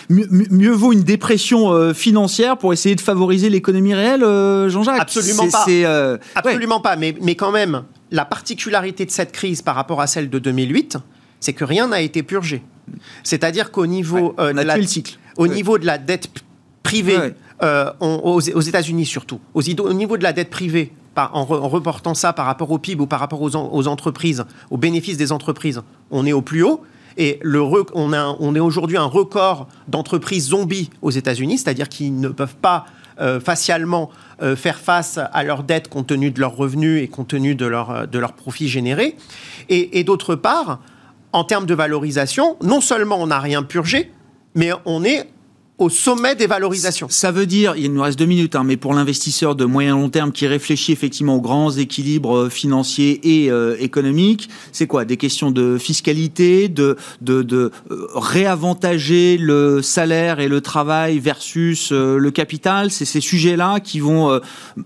mieux, 0.10 0.72
vaut 0.72 0.94
une 0.94 1.04
dépression 1.04 1.74
euh, 1.74 1.94
financière 1.94 2.58
pour 2.58 2.72
essayer 2.72 2.96
de 2.96 3.02
favoriser 3.02 3.50
l'économie 3.50 3.94
réelle, 3.94 4.22
Jean-Jacques? 4.70 5.02
Absolument 5.02 5.50
pas. 5.50 5.66
Absolument 6.36 6.80
pas. 6.80 6.96
Mais, 6.96 7.16
mais 7.22 7.36
quand 7.36 7.52
même, 7.52 7.84
la 8.12 8.26
particularité 8.26 9.06
de 9.06 9.12
cette 9.12 9.32
crise 9.32 9.62
par 9.62 9.76
rapport 9.76 10.02
à 10.02 10.08
celle 10.08 10.30
de 10.30 10.40
2008, 10.40 10.98
c'est 11.40 11.54
que 11.54 11.66
rien 11.66 11.88
n'a 11.88 12.02
été 12.02 12.24
purgé. 12.24 12.64
C'est-à-dire 13.24 13.72
qu'au 13.72 13.86
niveau, 13.86 14.36
de 14.38 14.62
la, 14.62 14.82
cycle. 14.86 15.18
au 15.38 15.48
niveau 15.48 15.78
de 15.78 15.86
la 15.86 15.98
dette 15.98 16.30
privée, 16.84 17.18
aux, 18.00 18.40
États-Unis 18.40 19.06
surtout, 19.06 19.40
au 19.54 19.94
niveau 19.94 20.18
de 20.18 20.24
la 20.24 20.34
dette 20.34 20.50
privée, 20.50 20.92
en, 21.18 21.46
reportant 21.46 22.14
ça 22.14 22.34
par 22.34 22.46
rapport 22.46 22.72
au 22.72 22.78
PIB 22.78 23.02
ou 23.02 23.08
par 23.08 23.20
rapport 23.20 23.42
aux, 23.42 23.88
entreprises, 23.88 24.44
aux 24.70 24.78
bénéfices 24.78 25.18
des 25.18 25.32
entreprises, 25.32 25.82
on 26.12 26.26
est 26.26 26.34
au 26.34 26.42
plus 26.42 26.64
haut. 26.64 26.82
Et 27.18 27.40
le 27.42 27.62
on, 27.62 27.86
on 27.94 28.56
est 28.56 28.60
aujourd'hui 28.60 28.98
un 28.98 29.06
record 29.06 29.68
d'entreprises 29.88 30.50
zombies 30.50 30.90
aux 31.02 31.12
États-Unis, 31.12 31.60
c'est-à-dire 31.60 31.88
qu'ils 31.88 32.20
ne 32.20 32.28
peuvent 32.28 32.56
pas 32.56 32.86
euh, 33.22 33.40
facialement 33.40 34.10
euh, 34.42 34.58
faire 34.58 34.78
face 34.78 35.18
à 35.32 35.44
leurs 35.46 35.64
dettes 35.64 35.88
compte 35.88 36.08
tenu 36.08 36.32
de 36.32 36.42
leurs 36.42 36.58
revenus 36.58 37.02
et 37.02 37.08
compte 37.08 37.30
tenu 37.30 37.56
de 37.56 37.66
leurs 37.66 38.10
de 38.10 38.20
profits 38.36 38.68
générés. 38.68 39.16
Et, 39.70 40.00
et 40.00 40.04
d'autre 40.04 40.36
part, 40.36 40.80
en 41.36 41.44
termes 41.44 41.66
de 41.66 41.74
valorisation, 41.74 42.56
non 42.64 42.80
seulement 42.80 43.22
on 43.22 43.28
n'a 43.28 43.42
rien 43.42 43.62
purgé, 43.62 44.10
mais 44.56 44.72
on 44.86 45.04
est 45.04 45.28
au 45.78 45.90
sommet 45.90 46.34
des 46.34 46.48
valorisations. 46.48 47.08
Ça 47.10 47.34
veut 47.34 47.46
dire, 47.46 47.76
il 47.76 47.92
nous 47.92 48.02
reste 48.02 48.18
deux 48.18 48.26
minutes, 48.26 48.56
hein, 48.56 48.64
mais 48.64 48.78
pour 48.78 48.94
l'investisseur 48.94 49.58
de 49.58 49.66
moyen 49.66 49.92
long 49.96 50.08
terme 50.08 50.32
qui 50.32 50.48
réfléchit 50.48 50.94
effectivement 50.94 51.36
aux 51.36 51.42
grands 51.42 51.72
équilibres 51.72 52.38
euh, 52.38 52.50
financiers 52.50 53.20
et 53.44 53.52
euh, 53.52 53.76
économiques, 53.82 54.50
c'est 54.72 54.88
quoi? 54.88 55.04
Des 55.04 55.18
questions 55.18 55.52
de 55.52 55.78
fiscalité, 55.78 56.70
de, 56.70 56.96
de, 57.20 57.42
de 57.42 57.72
euh, 57.92 58.08
réavantager 58.16 59.38
le 59.38 59.82
salaire 59.82 60.40
et 60.40 60.48
le 60.48 60.62
travail 60.62 61.20
versus 61.20 61.92
le 61.92 62.32
capital? 62.32 62.92
C'est 62.92 63.04
ces 63.04 63.20
sujets-là 63.20 63.82
qui 63.82 64.00
vont 64.00 64.40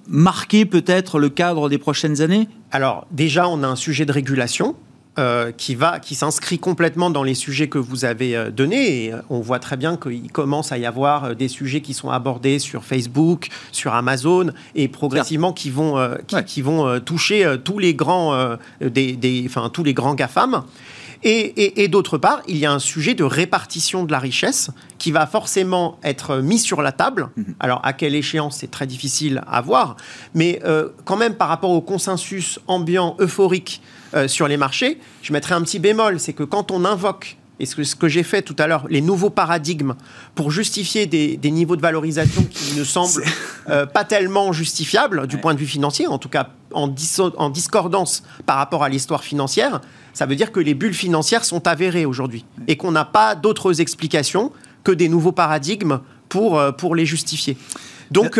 marquer 0.07 0.65
peut-être 0.65 1.19
le 1.19 1.29
cadre 1.29 1.69
des 1.69 1.77
prochaines 1.77 2.21
années? 2.21 2.47
Alors 2.71 3.05
déjà, 3.11 3.47
on 3.47 3.61
a 3.61 3.67
un 3.67 3.75
sujet 3.75 4.07
de 4.07 4.11
régulation 4.11 4.75
euh, 5.19 5.51
qui 5.51 5.75
va, 5.75 5.99
qui 5.99 6.15
s'inscrit 6.15 6.59
complètement 6.59 7.09
dans 7.09 7.23
les 7.23 7.33
sujets 7.33 7.67
que 7.67 7.77
vous 7.77 8.05
avez 8.05 8.37
euh, 8.37 8.51
donnés. 8.51 9.05
Et 9.05 9.13
euh, 9.13 9.17
on 9.29 9.41
voit 9.41 9.59
très 9.59 9.75
bien 9.75 9.97
qu'il 9.97 10.31
commence 10.31 10.71
à 10.71 10.77
y 10.77 10.85
avoir 10.85 11.35
des 11.35 11.49
sujets 11.49 11.81
qui 11.81 11.93
sont 11.93 12.09
abordés 12.09 12.57
sur 12.57 12.85
Facebook, 12.85 13.49
sur 13.73 13.93
Amazon, 13.93 14.51
et 14.75 14.87
progressivement 14.87 15.51
qui 15.51 15.71
vont, 15.71 16.17
qui, 16.45 16.61
vont 16.61 16.99
toucher 17.01 17.55
tous 17.63 17.79
les 17.79 17.93
grands, 17.93 18.57
des, 18.81 19.17
des, 19.17 19.43
enfin, 19.45 19.69
tous 19.69 19.83
les 19.83 19.93
grands 19.93 20.15
GAFAM. 20.15 20.63
Et, 21.23 21.87
d'autre 21.89 22.17
part, 22.17 22.41
il 22.47 22.57
y 22.57 22.65
a 22.65 22.71
un 22.71 22.79
sujet 22.79 23.13
de 23.13 23.25
répartition 23.25 24.05
de 24.05 24.11
la 24.11 24.19
richesse 24.19 24.71
qui 24.99 25.11
va 25.11 25.27
forcément 25.27 25.99
être 26.03 26.37
mis 26.37 26.59
sur 26.59 26.81
la 26.81 26.93
table. 26.93 27.29
Mhm. 27.35 27.55
Alors, 27.59 27.81
à 27.83 27.91
quelle 27.91 28.15
échéance, 28.15 28.57
c'est 28.57 28.71
très 28.71 28.87
difficile 28.87 29.41
à 29.47 29.59
voir. 29.59 29.97
Mais 30.33 30.61
quand 31.03 31.17
même, 31.17 31.35
par 31.35 31.49
rapport 31.49 31.71
au 31.71 31.81
consensus 31.81 32.59
ambiant 32.67 33.17
euphorique 33.19 33.81
euh, 34.13 34.27
sur 34.27 34.47
les 34.47 34.57
marchés. 34.57 34.99
Je 35.21 35.33
mettrai 35.33 35.53
un 35.55 35.61
petit 35.61 35.79
bémol, 35.79 36.19
c'est 36.19 36.33
que 36.33 36.43
quand 36.43 36.71
on 36.71 36.85
invoque 36.85 37.37
et 37.59 37.65
ce 37.65 37.75
que, 37.75 37.83
ce 37.83 37.95
que 37.95 38.07
j'ai 38.07 38.23
fait 38.23 38.41
tout 38.41 38.55
à 38.57 38.67
l'heure, 38.67 38.85
les 38.89 39.01
nouveaux 39.01 39.29
paradigmes 39.29 39.95
pour 40.33 40.49
justifier 40.49 41.05
des, 41.05 41.37
niveaux 41.51 41.75
de 41.75 41.81
valorisation 41.81 42.43
qui 42.43 42.75
ne 42.75 42.83
semblent 42.83 43.23
euh, 43.69 43.85
pas 43.85 44.05
tellement 44.05 44.53
justifiables 44.53 45.27
du 45.27 45.37
point 45.37 45.53
de 45.53 45.59
vue 45.59 45.67
financier, 45.67 46.07
en 46.07 46.17
tout 46.17 46.29
cas 46.29 46.49
en, 46.73 46.93
en 47.37 47.49
discordance 47.49 48.23
par 48.45 48.57
rapport 48.57 48.83
à 48.83 48.89
l'histoire 48.89 49.23
financière, 49.23 49.81
ça 50.13 50.25
veut 50.25 50.35
dire 50.35 50.51
que 50.51 50.59
les 50.59 50.73
bulles 50.73 50.93
financières 50.93 51.43
sont 51.43 51.67
avérées 51.67 52.05
aujourd'hui 52.05 52.45
et 52.67 52.77
qu'on 52.77 52.91
n'a 52.91 53.05
pas 53.05 53.35
d'autres 53.35 53.81
explications 53.81 54.51
que 54.83 54.91
des 54.91 55.09
nouveaux 55.09 55.33
paradigmes 55.33 55.99
pour, 56.29 56.57
euh, 56.57 56.71
pour 56.71 56.95
les 56.95 57.05
justifier. 57.05 57.57
Donc 58.09 58.39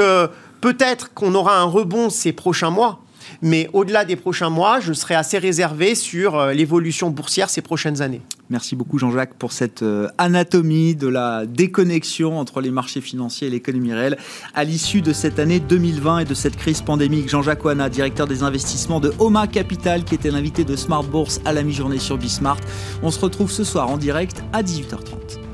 peut-être 0.62 1.14
qu'on 1.14 1.36
aura 1.36 1.60
un 1.60 1.66
rebond 1.66 2.10
ces 2.10 2.32
prochains 2.32 2.72
mois, 2.72 3.02
mais 3.42 3.70
au-delà 3.74 4.06
des 4.06 4.16
prochains 4.16 4.50
mois, 4.50 4.80
je 4.80 4.94
serai 4.94 5.16
assez 5.16 5.38
réservé 5.38 5.96
sur 5.96 6.38
euh, 6.38 6.54
l'évolution 6.54 7.10
boursière 7.10 7.50
ces 7.50 7.62
prochaines 7.62 8.02
années. 8.02 8.22
Merci 8.50 8.76
beaucoup 8.76 8.98
Jean-Jacques 8.98 9.36
pour 9.36 9.52
cette 9.52 9.84
euh, 9.84 10.08
anatomie 10.18 10.96
de 10.96 11.08
la 11.08 11.46
déconnexion 11.46 12.40
entre 12.40 12.62
les 12.62 12.72
marchés 12.72 13.02
financiers 13.02 13.48
et 13.48 13.52
l'économie 13.52 13.94
réelle 13.94 14.18
à 14.56 14.64
l'issue 14.64 15.02
de 15.02 15.14
cette 15.14 15.40
année 15.40 15.60
2020 15.60 16.20
et 16.20 16.26
de 16.26 16.34
cette 16.34 16.56
crise 16.56 16.82
pandémique. 16.82 17.30
Jean-Jacques 17.30 17.64
Ouana, 17.64 17.90
directeur 17.90 18.28
des 18.28 18.44
investissements 18.44 19.00
de 19.00 19.14
Oma 19.20 19.48
Capital, 19.48 20.04
qui 20.04 20.16
était 20.16 20.32
l'invité 20.32 20.64
de 20.64 20.76
Smart 20.76 21.04
Bourse 21.04 21.40
à 21.46 21.54
la 21.54 21.64
mi-journée 21.64 22.00
sur 22.00 22.18
Bismart. 22.18 22.60
On 23.04 23.12
se 23.12 23.20
retrouve 23.20 23.52
ce 23.52 23.64
soir 23.64 23.90
en 23.90 23.98
direct 23.98 24.44
à 24.52 24.64
18h30. 24.64 25.49